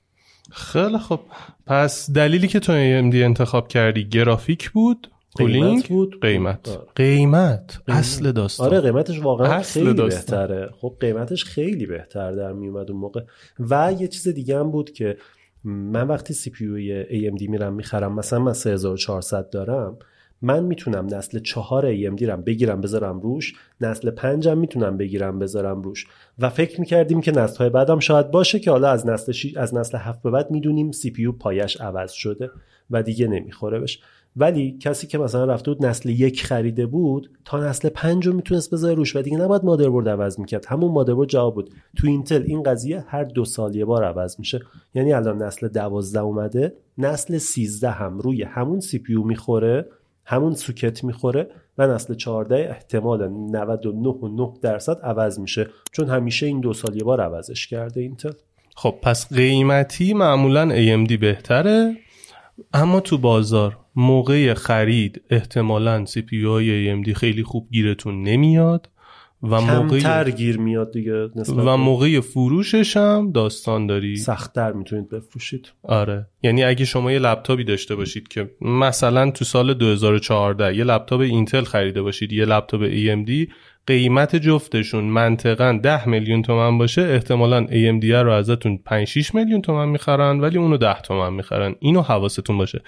[0.53, 1.21] خیلی خب
[1.67, 6.21] پس دلیلی که تو AMD انتخاب کردی گرافیک بود؟ قیمت cooling بود.
[6.21, 6.69] قیمت.
[6.69, 6.81] آره.
[6.95, 7.83] قیمت.
[7.89, 8.67] اصل داستان.
[8.67, 10.47] آره قیمتش واقعا اصل خیلی داستان.
[10.47, 10.71] بهتره.
[10.81, 13.21] خب قیمتش خیلی بهتر در میومد اون موقع.
[13.61, 15.17] و یه چیز دیگه هم بود که
[15.65, 19.99] من وقتی CPU AMD میرم می‌خرم مثلا من 3400 دارم
[20.43, 26.07] من می‌تونم نسل چهار AMD رم بگیرم بذارم روش نسل پنجم می‌تونم بگیرم بذارم روش.
[26.39, 29.55] و فکر می‌کردیم که نسل های بعدم شاید باشه که حالا از نسل شی...
[29.57, 32.51] از نسل هفت به بعد می‌دونیم CPU پایش عوض شده
[32.91, 34.01] و دیگه نمی‌خوره بهش.
[34.37, 38.71] ولی کسی که مثلا رفته بود نسل یک خریده بود تا نسل پنج رو می‌تونست
[38.75, 40.67] بذاره روش و دیگه نباید مادربرد عوض می‌کرد.
[40.67, 41.71] همون مادربرد جواب بود.
[41.97, 44.61] تو اینتل این قضیه هر دو سال یه بار عوض میشه.
[44.95, 49.87] یعنی الان نسل دوازده اومده نسل سیزده هم روی همون CPU می‌خوره.
[50.31, 53.31] همون سوکت می‌خوره و نسل 14 احتمال
[54.55, 58.33] 99.9 درصد عوض میشه چون همیشه این دو سال یه بار عوضش کرده اینتل
[58.77, 61.97] خب پس قیمتی معمولا AMD بهتره
[62.75, 68.90] اما تو بازار موقع خرید احتمالا CPU های AMD خیلی خوب گیرتون نمیاد.
[69.43, 74.17] و موقع گیر میاد دیگه و موقع فروشش هم داستان داری.
[74.17, 75.73] سختتر می‌تونید بفروشید.
[75.83, 76.27] آره.
[76.43, 81.65] یعنی اگه شما یه لپتاپی داشته باشید که مثلا تو سال 2014 یه لپتاپ اینتل
[81.65, 83.53] خریده باشید یه لپتاپ AMD
[83.87, 89.89] قیمت جفتشون منطقا 10 میلیون تومن باشه احتمالا AMD رو ازتون 5 6 میلیون تومن
[89.89, 91.75] می‌خرن ولی اونو 10 تومن می‌خرن.
[91.81, 92.83] اینو حواستون باشه.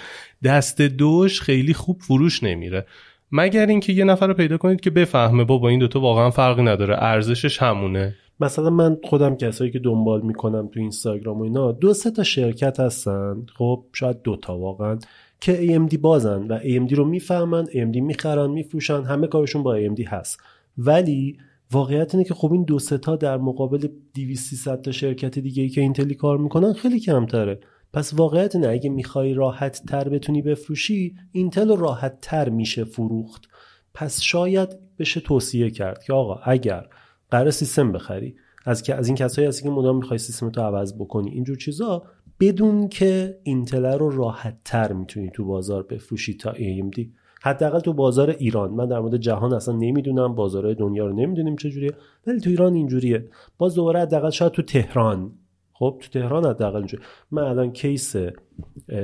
[0.44, 2.86] دست دوش خیلی خوب فروش نمیره.
[3.32, 6.96] مگر اینکه یه نفر رو پیدا کنید که بفهمه بابا این دوتا واقعا فرقی نداره
[6.98, 8.14] ارزشش همونه.
[8.40, 12.80] مثلا من خودم کسایی که دنبال می‌کنم تو اینستاگرام و اینا دو سه تا شرکت
[12.80, 13.46] هستن.
[13.58, 14.98] خب شاید دو تا واقعا
[15.40, 20.40] که AMD بازن و AMD رو می‌فهمن AMD می‌خرن میفروشن همه کارشون با AMD هست.
[20.78, 21.36] ولی
[21.72, 25.62] واقعیت اینه که خب این دو سه تا در مقابل 200 300 تا شرکت دیگه
[25.62, 27.60] ای که اینتلی کار می‌کنن خیلی کمتره.
[27.92, 33.48] پس واقعیت اینه اگه می‌خوای راحت تر بتونی بفروشی اینتل راحت تر میشه فروخت.
[33.94, 36.86] پس شاید بشه توصیه کرد که آقا اگر
[37.30, 41.30] قرار سیستم بخری از از این کسایی هستی که مدام می‌خوای سیستم تو عوض بکنی
[41.30, 42.02] اینجور چیزا
[42.40, 47.06] بدون که اینتل رو راحت تر می‌تونی تو بازار بفروشی تا AMD
[47.42, 48.70] حداقل تو بازار ایران.
[48.70, 51.90] من در مورد جهان اصلا نمی‌دونم بازارهای دنیا رو نمی‌دونیم چجوریه
[52.26, 53.28] ولی تو ایران اینجوریه.
[53.58, 55.32] باز دوباره حداقل شاید تو تهران
[55.82, 57.02] خب تو تهران حداقل اینجوری.
[57.30, 58.16] من الان کیس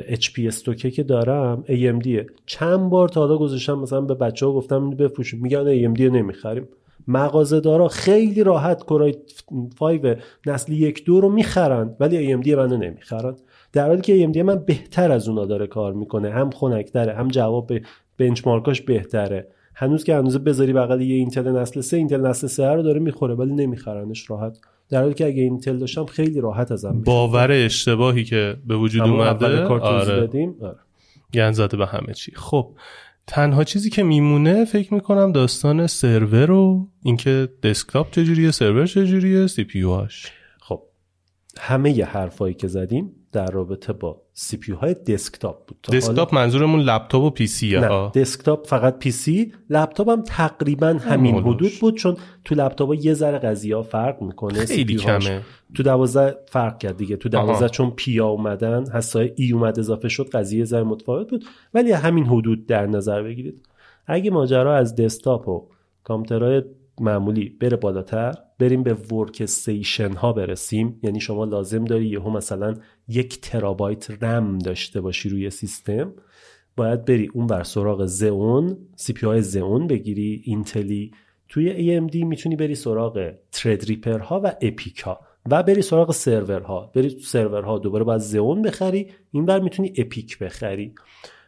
[0.09, 2.09] HP استوکه که دارم AMD
[2.47, 6.69] چند بار تا حالا گذاشتم مثلا به بچه ها گفتم اینو بفروشیم میگن AMD نمی‌خریم.
[7.09, 9.15] مغازه دارا خیلی راحت کورای
[9.79, 10.01] 5
[10.47, 13.37] نسل یک دو رو می‌خرن ولی AMD منو نمی‌خرن.
[13.73, 16.31] در حالی که AMD من بهتر از اونا داره کار می‌کنه.
[16.31, 17.73] هم خنک‌تره هم جواب
[18.19, 19.49] benchmark اش بهتره.
[19.75, 23.35] هنوز که هنوز بذاری بغل یه اینتل نسل 3 اینتل نسل 3 رو داره می‌خوره
[23.35, 24.59] ولی نمیخرنش راحت.
[24.91, 27.03] در حالی که اگه اینتل داشتم خیلی راحت ازم.
[27.03, 30.05] باور اشتباهی که به وجود اومده؟ آره.
[30.05, 30.79] دادیم آره.
[31.35, 32.33] گن زده به همه چی.
[32.35, 32.71] خب
[33.27, 39.85] تنها چیزی که میمونه فکر می‌کنم داستان سرور و اینکه دسکتاپ چجوریه سرور چجوریه CPU
[40.61, 40.83] خب
[41.59, 46.35] همه ی حرفایی که زدیم در رابطه با سی پی های دسکتاپ بود تا دسکتاپ
[46.35, 51.35] منظورمون لپتاپ و پی سی ها نه دسکتاپ فقط پی سی لپتاپ هم تقریبا همین
[51.35, 51.55] مالوش.
[51.55, 54.97] حدود بود چون تو لپتاپ یه ذره قضیه ها فرق می‌کنه خیلی.
[54.97, 55.43] کمه
[55.75, 57.69] تو دوازده فرق کرد دیگه تو دوازده.
[57.69, 62.67] چون پیا اومدن حسای ای اومد اضافه شد قضیه ذره متفاوت بود ولی همین حدود
[62.67, 63.67] در نظر بگیرید
[64.07, 65.69] اگه ماجرا از دسکتاپ و
[66.05, 66.63] کامپیوترهای
[67.01, 72.75] معمولی بره بالاتر بریم به workstation ها برسیم یعنی شما لازم داری یهو مثلا
[73.09, 76.13] یک ترابایت رم داشته باشی روی سیستم
[76.77, 81.13] باید بری اون بر سراغ Xeon CPU های Xeon بگیری اینتلی.
[81.49, 86.91] توی AMD می‌تونی بری سراغ Threadripper ها و Epyc ها و بری سراغ سرور ها
[86.95, 90.95] بری تو سرور ها دوباره باید Xeon بخری این بر می‌تونی Epyc بخری.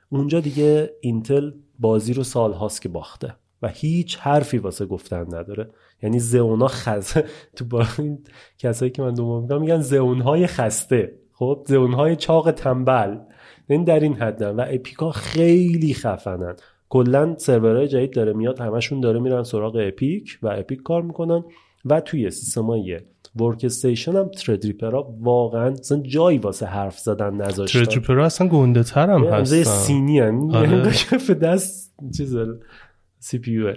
[0.08, 5.70] اونجا دیگه اینتل بازی رو سال هاست که باخته و هیچ حرفی واسه گفتن نداره.
[6.02, 7.24] یعنی Xeon ا خسته.
[7.56, 7.86] تو با
[8.58, 11.19] کسایی که من دوم میگم میگن Xeon های خسته.
[11.40, 13.16] خب Xeon های چاق تنبل.
[13.68, 16.54] این در این حدن و Epyc ا خیلی خفنن.
[16.88, 21.44] کلا سرورهای جدید داره میاد همشون داره میرن سراغ Epyc و Epyc کار می‌کنن.
[21.84, 23.00] و توی سیستمای
[23.36, 27.84] workstation هم Threadripper ها واقعا اصلا جایی واسه حرف زدن نذاشتن.
[27.84, 29.72] Threadripper اصلا گنده تر هم امزه هستن.
[29.72, 30.90] سینی هم آره.
[30.90, 32.36] کف دست چیز
[33.18, 33.74] CPU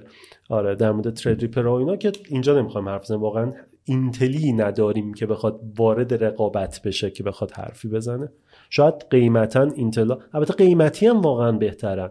[0.49, 3.51] آره در مورد Threadripper و اینا که اینجا نمی‌خوایم حرف بزنیم واقعا
[3.83, 8.31] اینتلی نداریم که بخواد وارد رقابت بشه که بخواد حرفی بزنه.
[8.69, 12.09] شاید قیمتا اینتلا البته قیمتی هم واقعا بهترن.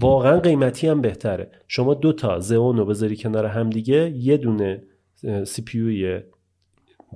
[0.00, 1.50] واقعا قیمتی هم بهتره.
[1.68, 4.82] شما دو تا Xeon رو بذاری کنار هم دیگه یه دونه
[5.44, 6.20] CPU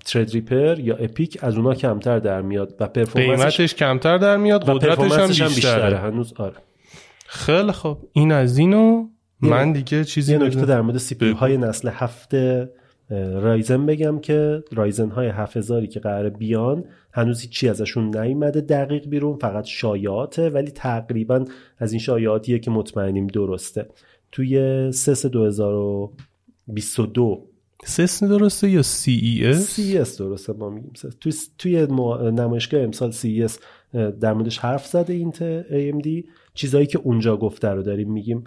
[0.05, 4.69] Threadripper یا Epyc از اونا کمتر در میاد و performance ش قیمتش کمتر در میاد
[4.69, 5.49] و قدرتش هم بیشتره.
[5.49, 6.57] بیشتره هنوز آره.
[7.27, 9.09] خیلی خب این از اینو
[9.41, 10.67] من دیگه چیزی یه نکته.
[10.67, 12.35] در مورد CPU های نسل هفت
[13.11, 19.39] Ryzen بگم که Ryzen های 7000 که قرار بیان هنوز هیچی ازشون نیومده دقیق بیرون
[19.39, 21.45] فقط شایعاته ولی تقریبا
[21.79, 23.89] از این شایعاتیه که مطمئنیم درسته.
[24.33, 27.47] توی CES 2022
[27.85, 30.93] سسن درسته یا CES؟ CES درسته ما میگیم.
[30.97, 31.15] CES.
[31.21, 31.87] توی توی
[32.33, 33.53] نمایشگاه امسال CES
[34.21, 36.09] در موردش حرف زده اینت AMD
[36.55, 38.45] چیزایی که اونجا گفته رو داریم میگیم.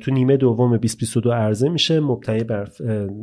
[0.00, 2.68] تو نیمه دوم 2022 عرضه میشه مبتنی بر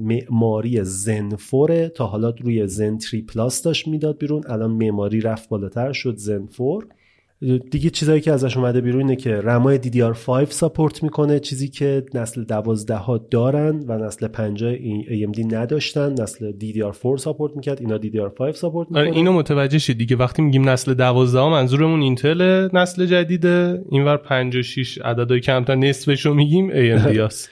[0.01, 5.49] معماری Zen 4 تا حالا روی Zen 3 Plus داشت می‌داد بیرون الان معماری رفت
[5.49, 6.87] بالاتر شد Zen 4
[7.71, 12.43] دیگه چیزایی که ازش اومده بیرون اینه که رمای DDR5 support می‌کنه چیزی که نسل
[12.43, 18.87] 12 ها دارن و نسل 50 AMD نداشتن نسل DDR4 support می‌کرد اینا DDR5 support
[18.87, 20.15] می‌کنه آره اینو متوجه شید دیگه.
[20.15, 23.83] وقتی میگیم نسل 12 منظورمون اینتل نسل جدیده.
[23.91, 27.49] اینور 56 عددهای کمتر نصفشو میگیم AMD هست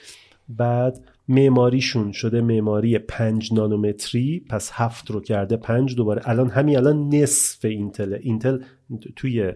[0.48, 6.22] بعد معماریشون شده معماری 5 نانومتری پس هفت رو کرده 5 دوباره.
[6.24, 8.16] الان همین الان نصف اینتل.
[8.22, 8.58] اینتل
[9.16, 9.52] توی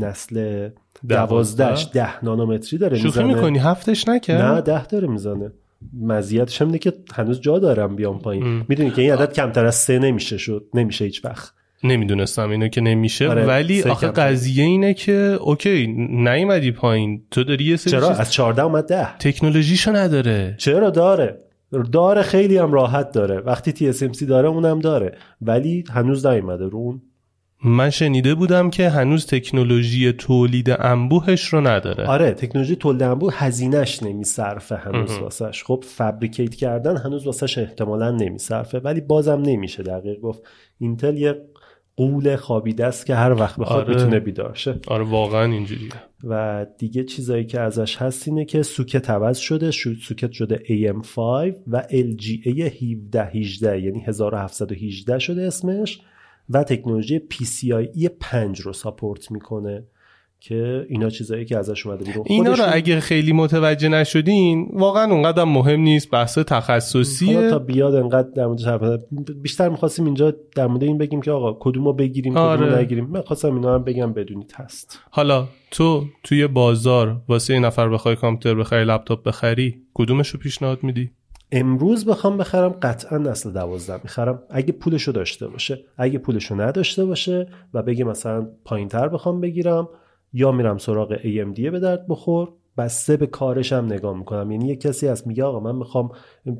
[0.00, 0.68] نسل
[1.08, 1.88] دوازدهش.
[1.92, 3.34] ده نانومتری داره شوخی می‌زنه.
[3.34, 5.52] می‌کنی؟ هفتش نکرد نه ده داره می‌زنه.
[6.00, 8.64] مزیتش هم اینه که هنوز جا دارم بیام پایین.
[8.68, 10.64] می‌دونی که این عدد کمتر از سه نمیشه شد.
[10.74, 11.52] نمیشه هیچ وقت.
[11.84, 13.28] نمی‌دونستم اینو که نمیشه.
[13.28, 14.08] آره، ولی آخه.
[14.08, 17.22] قضیه اینه که اوکی نیومدی پایین.
[17.30, 19.18] تو داری یه سری چرا؟ از 14 اومد ده.
[19.18, 20.54] تکنولوژیشو نداره.
[20.58, 21.40] چرا؟ داره.
[21.92, 23.38] داره خیلی هم راحت داره.
[23.38, 25.16] وقتی TSMC داره اونم داره.
[25.42, 26.64] ولی هنوز نیومده.
[26.68, 27.02] رو اون
[27.64, 32.06] من شنیده بودم که هنوز تکنولوژی تولید انبوهش رو نداره.
[32.06, 35.64] آره تکنولوژی تولید انبوه هزینهش نمیصرفه هنوز واسش.
[35.64, 38.78] خب فبریکیت کردن هنوز واسش احتمالا نمیصرفه.
[38.78, 40.42] ولی بازم نمیشه دقیق گفت.
[40.78, 41.34] اینتل یه
[41.96, 43.94] قول خوابیده است که هر وقت بخواد آره.
[43.94, 44.80] می‌تونه بیدار شه.
[44.86, 45.90] آره واقعا اینجوریه.
[46.24, 51.18] و دیگه چیزایی که ازش هست اینه که سوکت عوض شده سوکت شده AM5
[51.66, 56.00] و LGA 1718 یعنی 1718 شده اسمش.
[56.50, 59.84] و تکنولوژی PCIe 5 رو ساپورت می‌کنه
[60.40, 65.44] که اینا چیزایی که ازش اومده بیرون اینا رو اگه خیلی متوجه نشدین واقعا اونقدر
[65.44, 68.98] مهم نیست بحث تخصصیه تا بیاد انقدر در نزنم.
[69.42, 72.78] بیشتر می‌خواستیم اینجا در مورد این بگیم که آقا کدومو بگیریم کدومو آره.
[72.78, 77.88] نگیریم من خواستم اینا هم بگم بدونید هست حالا تو توی بازار واسه یه نفر
[77.88, 81.10] بخوای کامپیوتر بخری لپتاپ بخری کدومشو پیشنهاد میدی
[81.56, 84.00] امروز بخوام بخرم قطعا نسل دوازده.
[84.02, 84.42] می‌خرم.
[84.50, 85.84] اگه پولشو داشته باشه.
[85.96, 89.88] اگه پولشو نداشته باشه و بگه مثلا پایین تر بخوام بگیرم
[90.32, 92.48] یا میرم سراغ AMD به درد بخور
[92.78, 94.50] بسته به کارش هم نگاه می‌کنم.
[94.50, 96.10] یعنی یه کسی هست میگه آقا من می‌خوام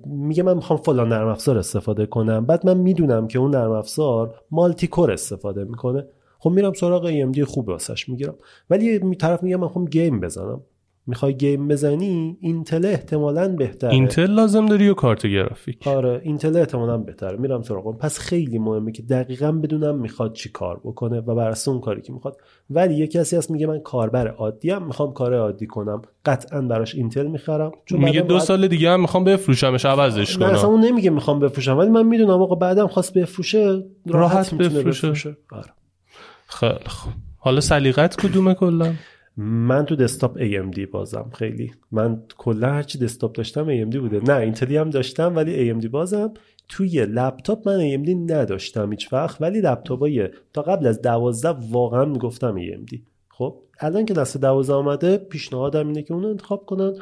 [0.07, 2.47] میگه من می‌خوام فلان نرم افزار استفاده کنم.
[2.47, 6.07] بعد من می‌دونم که اون نرم افزار multi-core استفاده می‌کنه.
[6.39, 8.35] خب میرم سراغ AMD خوب واسش می‌گیرم.
[8.71, 10.61] ولی طرف میگه من می‌خوام game بزنم.
[11.07, 13.93] می‌خوای game بزنی اینتل احتمالاً بهتره.
[13.93, 17.37] اینتل لازم داری یا کارت گرافیک؟ آره اینتل احتمالاً بهتره.
[17.37, 21.81] میرم سراغ پس خیلی مهمه که دقیقا بدونم می‌خواد چی کار بکنه و بر اون
[21.81, 22.37] کاری که می‌خواد.
[22.71, 26.03] ولی یه کسی هست میگه من کاربر عادی هم می‌خوام کار عادی کنم.
[26.25, 27.73] قطعا براش اینتل می‌خرم.
[27.87, 31.39] چون میگه دو سال دیگه هم می‌خوام بفروشمش عوضش نه اصلا کنم اون نمیگه می‌خوام
[31.41, 34.83] بفروشم ولی من می‌دونم آقا بعدم خواست بفروشه راحت, راحت بفروشه.
[34.83, 35.37] بفروشه.
[35.53, 35.71] آره.
[36.47, 37.13] خیلی خوب.
[37.39, 38.93] حالا سلیقت کدومه کلا؟
[39.37, 41.73] من تو دسکتاپ AMD بازم خیلی.
[41.93, 44.21] من کلا هرچی دسکتاپ داشتم AMD بوده.
[44.21, 46.33] نه اینتلی هم داشتم ولی AMD بازم.
[46.69, 52.57] توی لپتاپ من AMD نداشتم هیچ وقت ولی لپتاپای تا قبل از 12 واقعا می‌گفتم
[52.59, 56.95] AMD خب الان که دست 12 آمده پیشنهادم اینه که اون انتخاب کنن.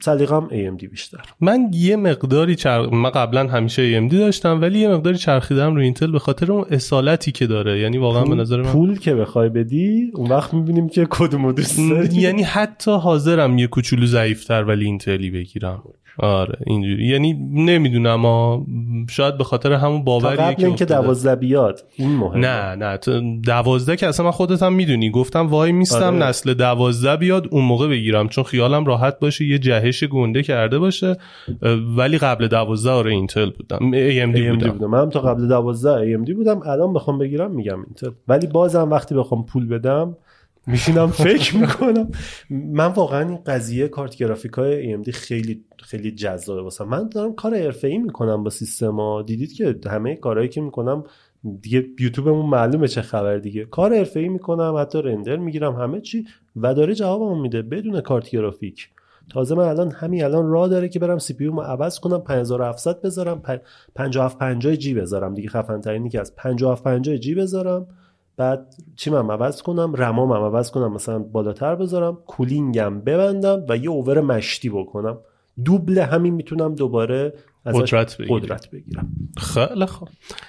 [0.00, 1.20] سلیقم AMD بیشتر.
[1.40, 2.92] من یه مقداری چرخ...
[2.92, 7.32] من قبلا همیشه AMD داشتم ولی یه مقداری چرخیدم رو اینتل به خاطر اون اصالتی
[7.32, 7.80] که داره.
[7.80, 11.78] یعنی واقعا به نظر من پول که بخوای بدی اون وقت می‌بینیم که کدومو دوست
[11.90, 12.16] داری.
[12.16, 15.82] یعنی حتی حاضرم یه کوچولو ضعیفتر ولی اینتلی بگیرم.
[16.18, 17.06] آره اینجوری.
[17.06, 18.66] یعنی نمی‌دونم ها
[19.10, 20.84] شاید به خاطر همون تا باوریه قبل که اینکه.
[20.84, 22.38] 12 بیاد این مهمه.
[22.38, 25.10] نه نه تو دوازده که اصلا من خودت هم می‌دونی.
[25.10, 26.16] گفتم وای میستم آره.
[26.16, 28.28] نسل دوازده بیاد اون موقع بگیرم.
[28.28, 31.16] چون خیالم راحت باشه یه جهش گنده کرده باشه.
[31.96, 33.78] ولی قبل دوازده آره اینتل بودم.
[33.78, 34.70] AMD, AMD بودم.
[34.70, 34.90] بودم.
[34.90, 36.60] من هم تا قبل 12 AMD بودم.
[36.66, 38.10] الان بخوام بگیرم میگم اینتل.
[38.28, 40.16] ولی بازم وقتی بخوام پول بدم
[40.66, 42.10] میشینم فکر می‌کنم.
[42.50, 46.84] من واقعا این قضیه کارت گرافیک های AMD خیلی خیلی جذابه واسم.
[46.84, 51.04] من دارم کار حرفه‌ای می‌کنم با سیستم ها دیدید که همه کارهایی که می‌کنم
[51.62, 53.64] دیگه یوتیوبمون معلومه چه خبر دیگه.
[53.64, 56.26] کار حرفه‌ای می‌کنم حتی رندر می‌گیرم همه چی.
[56.56, 58.88] و داره جوابمو میده بدون کارت گرافیک.
[59.30, 63.00] تازه من الان همین الان راه داره که برم سی پی رو عوض کنم 5700
[63.02, 63.60] بذارم پ-
[63.94, 65.34] 5750 جی بذارم.
[65.34, 67.86] دیگه خفن ترینی که از 5750 جی بذارم.
[68.42, 73.76] بعد چیم هم عوض کنم؟ رمام هم عوض کنم مثلا بالاتر بذارم کولینگم ببندم و
[73.76, 75.18] یه اوور مشتی بکنم.
[75.64, 77.34] دوبل همین می‌تونم دوباره
[77.66, 78.40] قدرت بگیری.
[78.40, 79.08] قدرت بگیرم.
[79.36, 80.08] خیلی خوب.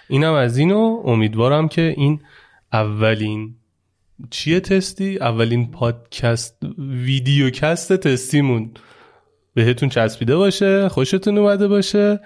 [0.09, 2.19] اینم از اینو امیدوارم که این
[2.71, 3.55] اولین
[4.29, 8.71] چیه تستی؟ اولین پادکست ویدیوکست تستیمون.
[9.53, 12.19] بهتون چسبیده باشه خوشتون اومده باشه.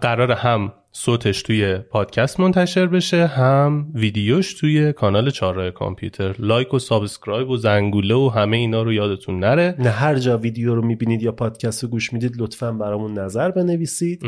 [0.00, 6.34] قرار هم صوتش توی پادکست منتشر بشه هم ویدیوش توی کانال چهارراه کامپیوتر.
[6.38, 9.74] لایک و subscribe و زنگوله و همه اینا رو یادتون نره.
[9.78, 14.22] نه هر جا ویدیو رو می‌بینید یا پادکست رو گوش می‌دید لطفا برامون نظر بنویسید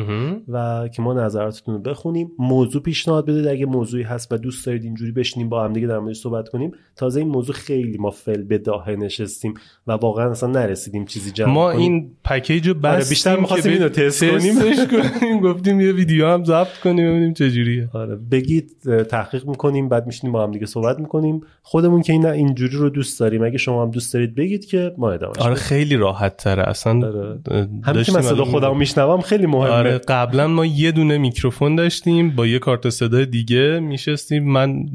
[0.48, 2.30] و که ما نظراتتون رو بخونیم.
[2.38, 3.46] موضوع پیشنهاد بدید.
[3.46, 6.72] اگه موضوعی هست و دوست دارید اینجوری بشینیم با هم دیگه در موردش صحبت کنیم.
[6.96, 9.54] تازه این موضوع خیلی ما فل به داهه نشستیم
[9.86, 11.92] و واقعا اصلا نرسیدیم چیزی جمع ما کنیم.
[11.92, 15.40] این پکیج رو آره، بیشتر می‌خواستیم اینو تست کنیم.
[15.40, 18.70] گفتیم یه ویدیو هم ضبط کنیم ببینیم چجوریه آره بگید
[19.10, 21.40] تحقیق می‌کنیم بعد میشینیم با هم دیگه صحبت می‌کنیم.
[21.62, 23.44] خودمون که این اینجوری رو دوست داریم.
[23.44, 25.54] اگه شما هم دوست دارید بگید که ما ادامهش آره.
[25.54, 27.38] خیلی راحت تره اصلا آره.
[27.50, 29.70] همین که داشتیم من صدا الان خودم میشنوم خیلی مهمه.
[29.70, 32.30] آره قبلا ما یه دونه میکروفون داشتیم.
[32.30, 34.52] با یه کارت صدای دیگه میشستیم.
[34.52, 34.86] من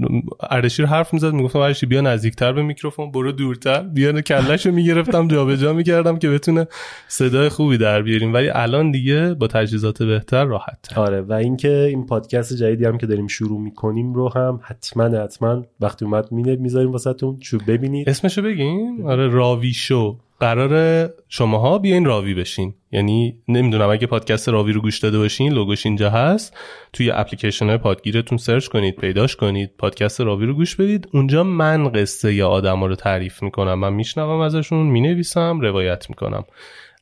[0.50, 3.82] اردشیر حرف می‌زد می‌گفتم اردشیر بیا نزدیکتر به میکروفون برو دورتر.
[3.82, 6.68] بیا کلهشو می‌گرفتم جابجا می‌کردم که بتونه
[7.08, 8.34] صدای خوبی در بیاریم.
[8.34, 12.98] ولی الان دیگه با تجهیزات بهتر راحت تر آره و اینکه این پادکست جدیدی هم
[12.98, 17.38] که داریم شروع می‌کنیم رو هم حتما حتما وقتی اومد مینه می‌ذاریم واسهتون.
[17.42, 18.10] شو ببینید.
[18.10, 20.18] اسمشو بگیم آره راوی شو.
[20.40, 22.74] قرار شماها بیاین راوی بشین.
[22.92, 26.58] یعنی نمی‌دونم اگه پادکست راوی رو گوش داده باشین لوگوش اینجا هست.
[26.94, 31.08] توی اپلیکیشن های پادگیرتون سرچ کنید پیداش کنید پادکست راوی رو گوش بدید.
[31.14, 33.74] اونجا من قصه یا آدم رو تعریف می‌کنم.
[33.74, 36.44] من میشنوم ازشون می‌نویسم روایت می‌کنم.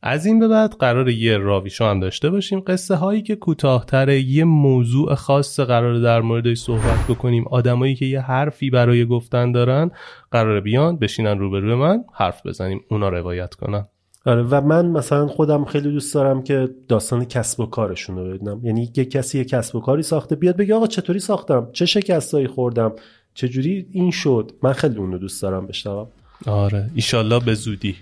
[0.02, 2.60] از این به بعد قرار یه راوی شو هم داشته باشیم.
[2.60, 7.48] قصه هایی که کوتاهتره یه موضوع خاص قرار در موردش صحبت بکنیم.
[7.48, 9.92] آدمایی که یه حرفی برای گفتن دارن
[10.32, 12.82] قرار بیان بشینن روبروی من حرف بزنیم.
[12.90, 13.88] اونا روایت کنن
[14.26, 18.66] آره و من مثلا خودم خیلی دوست دارم که داستان کسب و کارشون رو بدونم
[18.66, 22.48] یعنی یه کسی یه کسب و کاری ساخته بیاد بگه آقا چطوری ساختم؟ چه شکستایی
[22.48, 22.92] خوردم؟
[23.34, 26.08] چجوری این شد؟ من خیلی اون رو دوست دارم بشنوم
[26.46, 26.90] آره.
[26.96, 27.96] ایشالله به زودی.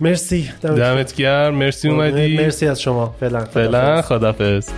[0.00, 0.50] مرسی.
[0.62, 1.54] دمت دمت گرم.
[1.54, 1.88] مرسی.
[1.88, 2.36] اومدی.
[2.36, 3.14] مرسی از شما.
[3.20, 3.44] فعلا.
[3.44, 4.70] فعلا خدافظ